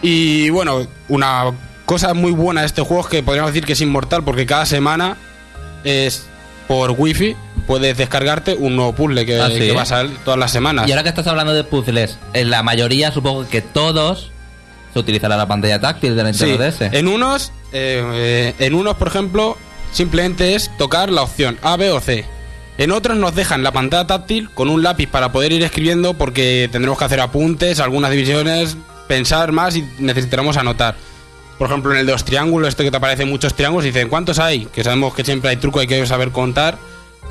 [0.01, 1.51] Y bueno, una
[1.85, 4.65] cosa muy buena de este juego es que podríamos decir que es inmortal porque cada
[4.65, 5.17] semana
[5.83, 6.25] es
[6.67, 7.35] por wifi
[7.65, 9.59] puedes descargarte un nuevo puzzle que, Ah, ¿sí?
[9.59, 10.87] que va a salir todas las semanas.
[10.87, 14.31] Y ahora que estás hablando de puzzles, en la mayoría supongo que todos
[14.93, 16.97] se utilizará la pantalla táctil de la Sí, Nintendo DS.
[16.97, 19.57] en unos, eh, eh, en unos, por ejemplo,
[19.91, 22.25] simplemente es tocar la opción A, B o C.
[22.77, 26.67] En otros nos dejan la pantalla táctil con un lápiz para poder ir escribiendo porque
[26.71, 28.75] tendremos que hacer apuntes, algunas divisiones,
[29.07, 30.95] pensar más y necesitaremos anotar.
[31.57, 34.39] Por ejemplo, en el de los triángulos, este que te aparecen muchos triángulos, dicen ¿cuántos
[34.39, 34.65] hay?
[34.65, 36.77] Que sabemos que siempre hay truco, hay que saber contar.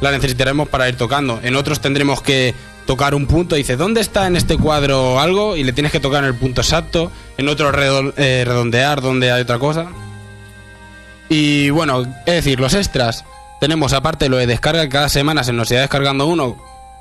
[0.00, 1.40] La necesitaremos para ir tocando.
[1.42, 2.54] En otros tendremos que
[2.86, 3.56] tocar un punto.
[3.56, 5.56] Dice, ¿dónde está en este cuadro algo?
[5.56, 7.10] Y le tienes que tocar en el punto exacto.
[7.36, 7.70] En otro
[8.16, 9.86] eh, redondear donde hay otra cosa.
[11.28, 13.24] Y bueno, es decir, los extras.
[13.60, 16.56] Tenemos aparte lo de descarga, cada semana se nos irá descargando uno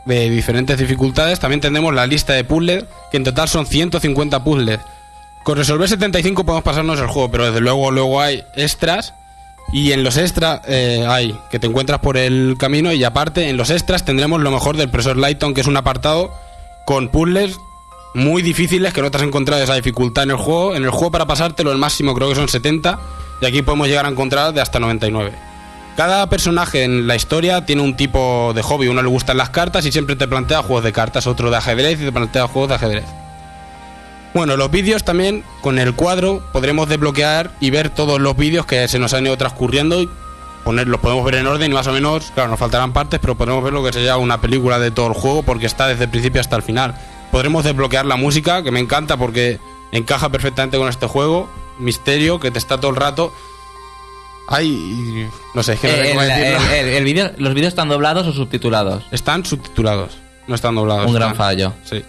[0.06, 1.40] de diferentes dificultades.
[1.40, 4.80] También tenemos la lista de puzzles, que en total son 150 puzzles.
[5.44, 9.14] Con resolver 75 podemos pasarnos el juego, pero desde luego luego hay extras.
[9.74, 13.58] Y en los extras eh, hay que te encuentras por el camino y aparte en
[13.58, 16.32] los extras tendremos lo mejor del profesor Lighton, que es un apartado
[16.86, 17.58] con puzzles
[18.14, 20.76] muy difíciles que no te has encontrado esa dificultad en el juego.
[20.76, 23.00] En el juego para pasártelo el máximo creo que son 70
[23.42, 25.32] y aquí podemos llegar a encontrar de hasta 99.
[25.98, 28.90] Cada personaje en la historia tiene un tipo de hobby.
[28.90, 32.00] Uno le gustan las cartas y siempre te plantea juegos de cartas, otro de ajedrez
[32.00, 33.23] y te plantea juegos de ajedrez.
[34.34, 38.88] Bueno, los vídeos también, con el cuadro, podremos desbloquear y ver todos los vídeos que
[38.88, 40.10] se nos han ido transcurriendo y
[40.64, 43.36] poner, los podemos ver en orden y más o menos, claro, nos faltarán partes, pero
[43.36, 46.10] podremos ver lo que sería una película de todo el juego porque está desde el
[46.10, 46.96] principio hasta el final.
[47.32, 49.60] Podremos desbloquear la música, que me encanta porque
[49.92, 51.50] encaja perfectamente con este juego.
[51.80, 53.34] Misterio, que te está todo el rato.
[54.48, 56.74] Ay, no sé, es que no sé Eh, cómo el- decirlo.
[56.74, 59.04] el- el- ¿Los vídeos están doblados o subtitulados?
[59.12, 60.18] Están subtitulados,
[60.48, 61.06] no están doblados.
[61.08, 61.74] Un gran están- fallo.
[61.86, 62.04] Sí.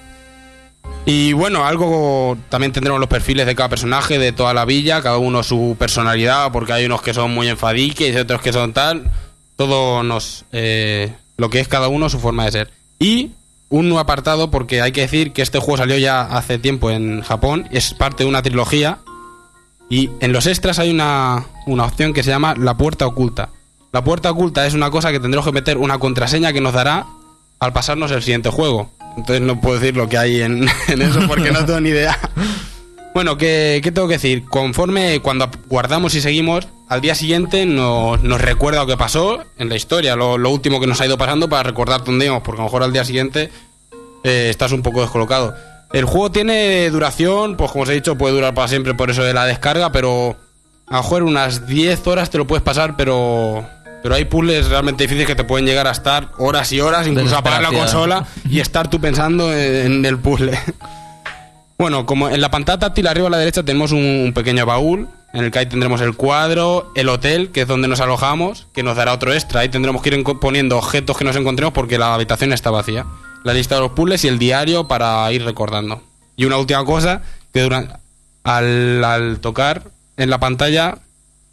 [1.07, 5.19] Y bueno, algo también tendremos los perfiles de cada personaje de toda la villa, cada
[5.19, 9.11] uno su personalidad, porque hay unos que son muy enfadiques y otros que son tal.
[9.57, 10.47] Todo nos.
[10.53, 12.71] eh, lo que es cada uno, su forma de ser.
[12.99, 13.33] Y
[13.69, 17.23] un nuevo apartado, porque hay que decir que este juego salió ya hace tiempo en
[17.23, 18.99] Japón, es parte de una trilogía.
[19.91, 23.51] Y en los extras hay una, una opción que se llama la puerta oculta.
[23.93, 27.07] La puerta oculta es una cosa que tendremos que meter una contraseña que nos dará
[27.61, 28.91] al pasarnos el siguiente juego.
[29.17, 32.19] Entonces no puedo decir lo que hay en, eso porque no tengo ni idea.
[33.15, 34.45] Bueno, ¿qué, tengo que decir?
[34.47, 39.77] Conforme cuando guardamos y seguimos, al día siguiente nos, recuerda lo que pasó en la
[39.77, 42.65] historia, lo, lo último que nos ha ido pasando para recordar dónde íbamos, porque a
[42.65, 43.51] lo mejor al día siguiente
[44.25, 45.55] eh, estás un poco descolocado.
[45.93, 49.23] El juego tiene duración, pues como os he dicho, puede durar para siempre por eso
[49.23, 50.37] de la descarga, pero
[50.89, 53.65] a lo mejor unas 10 horas te lo puedes pasar, pero
[54.05, 57.39] pero hay puzzles realmente difíciles que te pueden llegar a estar horas y horas, incluso
[57.39, 60.59] apagar la consola y estar tú pensando en, en el puzzle.
[61.77, 65.09] Bueno, como en la pantalla táctil arriba a la derecha tenemos un, un pequeño baúl
[65.33, 68.85] en el que ahí tendremos el cuadro, el hotel, que es donde nos alojamos, que
[68.85, 69.61] nos dará otro extra.
[69.61, 73.07] Ahí tendremos que ir poniendo objetos que nos encontremos porque la habitación está vacía.
[73.43, 76.01] La lista de los puzzles y el diario para ir recordando.
[76.37, 77.95] Y una última cosa, que durante,
[78.45, 79.83] al, al tocar
[80.17, 80.99] en la pantalla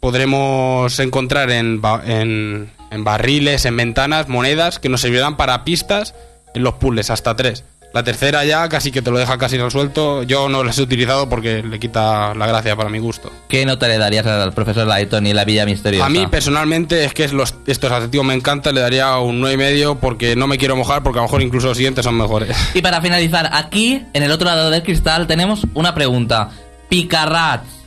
[0.02, 6.16] podremos encontrar en, en, en barriles, en ventanas, monedas que nos servirán para pistas
[6.54, 7.62] en los puzzles, hasta tres.
[7.94, 10.24] La tercera ya casi que te lo deja casi resuelto.
[10.24, 13.30] Yo no las he utilizado porque le quita la gracia para mi gusto.
[13.48, 16.06] ¿Qué nota le darías al profesor Lighton y la Villa Misteriosa?
[16.06, 19.52] A mí personalmente es que es los, estos adjetivos me encantan, le daría un 9,5
[19.52, 22.16] y medio porque no me quiero mojar porque a lo mejor incluso los siguientes son
[22.16, 22.56] mejores.
[22.74, 26.48] Y para finalizar, aquí, en el otro lado del cristal, tenemos una pregunta.
[26.88, 27.81] ¿Picarrats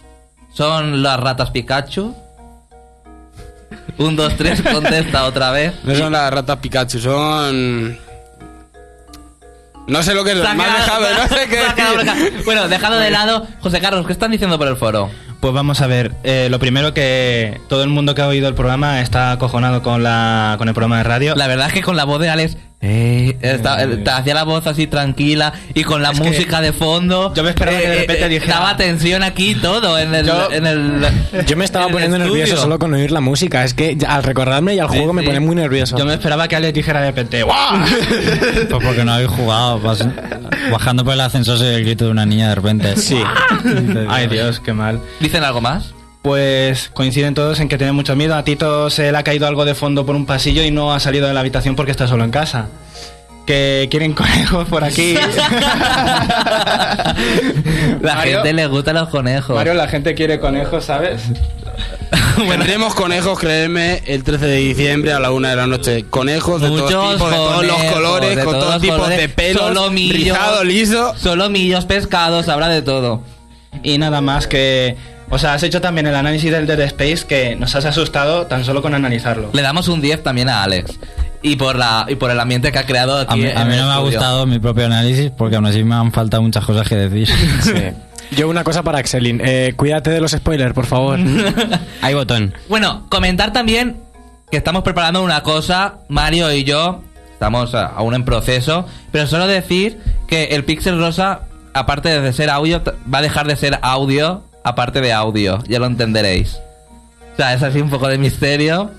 [0.56, 2.16] son las ratas Pikachu?
[3.98, 5.74] Un, dos, tres, contesta otra vez.
[5.84, 8.00] No son las ratas Pikachu, son...
[9.88, 12.44] No sé lo que es, me has dejado, no sé qué decir.
[12.44, 15.12] Bueno, dejado de lado, José Carlos, ¿qué están diciendo por el foro?
[15.42, 18.56] Pues vamos a ver, eh, lo primero que todo el mundo que ha oído el
[18.56, 21.36] programa está acojonado con, la, con el programa de radio.
[21.36, 22.58] La verdad es que con la voz de Alex
[22.88, 27.34] Eh, esta- eh, te hacía la voz así tranquila y con la música de fondo.
[27.34, 30.26] yo me esperaba que de repente dijera- Daba tensión aquí y todo en el.
[30.28, 31.08] Yo- en el
[31.48, 33.64] Yo me estaba poniendo nervioso solo con oír la música.
[33.64, 35.28] Es que al recordarme y al Sí, juego me sí.
[35.28, 35.98] pone muy nervioso.
[35.98, 37.44] Yo me esperaba que Alex dijera de repente.
[38.70, 39.80] Pues porque no habéis jugado.
[39.80, 40.06] vas-
[40.72, 42.96] bajando por el ascensor soy el grito de una niña de repente.
[42.98, 43.18] Sí.
[44.10, 45.00] Ay Dios, qué mal.
[45.20, 45.94] ¿Dicen algo más?
[46.26, 48.34] Pues coinciden todos en que tiene mucho miedo.
[48.34, 51.00] A Tito se le ha caído algo de fondo por un pasillo y no ha
[51.00, 52.68] salido de la habitación porque está solo en casa.
[53.46, 55.14] Que quieren conejos por aquí.
[58.02, 59.56] La Mario- gente le gustan los conejos.
[59.56, 61.22] Mario, la gente quiere conejos, ¿sabes?
[62.50, 66.06] Tendremos conejos, créeme, el 13 de diciembre a la una de la noche.
[66.10, 69.30] Conejos de Muchos todos tipos, de todos los colores, de con todos tipos colores, de
[69.30, 71.14] pelos, solomillos, rizado, liso.
[71.18, 73.22] Solomillos, pescados, habrá de todo.
[73.84, 74.98] Y nada más que...
[75.30, 78.64] O sea, has hecho también el análisis del Dead Space que nos has asustado tan
[78.64, 79.50] solo con analizarlo.
[79.54, 81.00] Le damos un 10 también a Alex.
[81.42, 83.66] Y por la y por el ambiente que ha creado aquí A mí, en a
[83.66, 86.42] mí el no me ha gustado mi propio análisis porque aún así me han faltado
[86.42, 87.30] muchas cosas que decir.
[88.32, 89.42] Yo una cosa para Excelin.
[89.44, 91.20] Eh, cuídate de los spoilers, por favor.
[92.02, 92.54] Hay botón.
[92.68, 93.98] Bueno, comentar también
[94.50, 97.02] que estamos preparando una cosa, Mario y yo,
[97.32, 101.42] estamos aún en proceso, pero solo decir que el Pixel Rosa,
[101.74, 105.86] aparte de ser audio, va a dejar de ser audio, aparte de audio, ya lo
[105.86, 106.56] entenderéis.
[107.34, 108.92] O sea, es así un poco de misterio.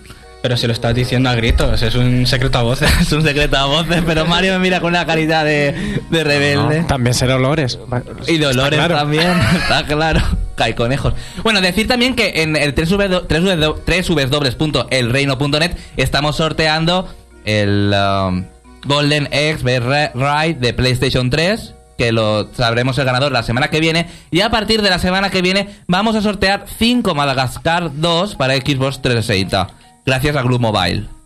[0.43, 2.89] Pero si lo estás diciendo a gritos, es un secreto a voces.
[3.01, 5.75] Es un secreto a voces, pero Mario me mira con una carita de,
[6.09, 6.85] de rebelde.
[6.85, 7.81] También será olores.
[8.29, 8.95] Y de olores claro.
[8.97, 10.21] también, está claro.
[10.55, 11.15] Cae conejos.
[11.43, 17.13] Bueno, decir también que en el 3W www.elreino.net estamos sorteando
[17.45, 18.45] el um,
[18.85, 24.09] Golden X Ride de PlayStation 3 que lo sabremos el ganador la semana que viene
[24.31, 28.55] y a partir de la semana que viene vamos a sortear 5 Madagascar 2 para
[28.57, 29.69] Xbox 360
[30.05, 31.17] gracias a Glue Mobile.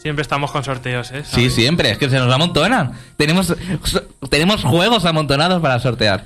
[0.00, 1.22] Siempre estamos con sorteos, ¿eh?
[1.24, 2.92] Sí, siempre, es que se nos amontonan.
[3.18, 3.54] Tenemos,
[4.30, 6.24] tenemos juegos amontonados para sortear.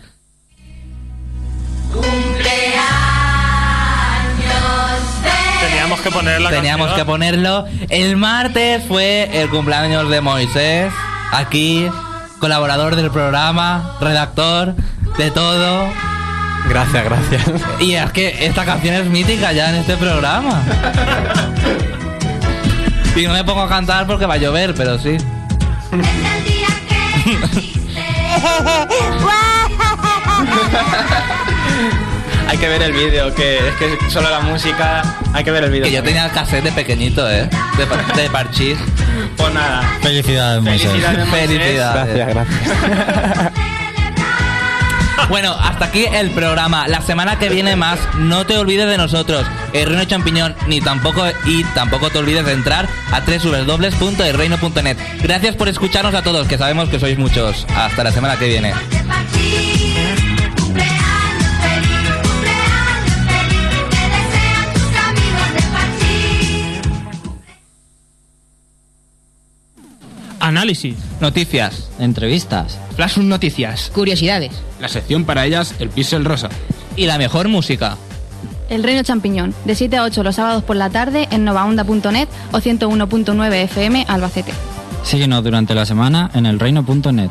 [5.61, 7.66] Teníamos que poner la Teníamos que ponerlo.
[7.89, 10.93] El martes fue el cumpleaños de Moisés.
[11.32, 11.89] Aquí,
[12.39, 14.74] colaborador del programa, redactor,
[15.18, 15.89] de todo.
[16.68, 17.43] Gracias, gracias.
[17.80, 20.62] Y es que esta canción es mítica ya en este programa.
[23.16, 25.16] Y no me pongo a cantar porque va a llover, pero sí.
[32.49, 35.70] hay que ver el vídeo, que es que solo la música, hay que ver el
[35.70, 35.84] vídeo.
[35.86, 37.49] Que yo tenía el cassette de pequeñito, ¿eh?
[37.76, 38.78] De, par- de parchís.
[39.36, 39.82] Pues nada.
[40.03, 40.90] Felicidades, Moisés.
[40.90, 41.28] Felicidades.
[41.30, 42.14] Felicidades.
[42.16, 43.53] Gracias, gracias.
[45.30, 46.86] Bueno, hasta aquí el programa.
[46.86, 51.24] La semana que viene más, no te olvides de nosotros, el Reino Champiñón, ni tampoco
[51.47, 54.99] y tampoco te olvides de entrar a www.elreino.net.
[55.22, 57.66] Gracias por escucharnos a todos, que sabemos que sois muchos.
[57.74, 58.74] Hasta la semana que viene.
[70.45, 70.97] Análisis.
[71.20, 71.90] Noticias.
[71.99, 72.78] Entrevistas.
[72.97, 73.90] Flash Noticias.
[73.95, 74.53] Curiosidades.
[74.78, 76.51] La sección para ellas, el pixel rosa.
[76.97, 77.97] Y la mejor música.
[78.68, 82.59] El Reino Champiñón, de 7 a 8 los sábados por la tarde en novaonda.net o
[82.59, 84.53] 101.9 FM Albacete.
[85.03, 87.30] Síguenos durante la semana en elreino.net.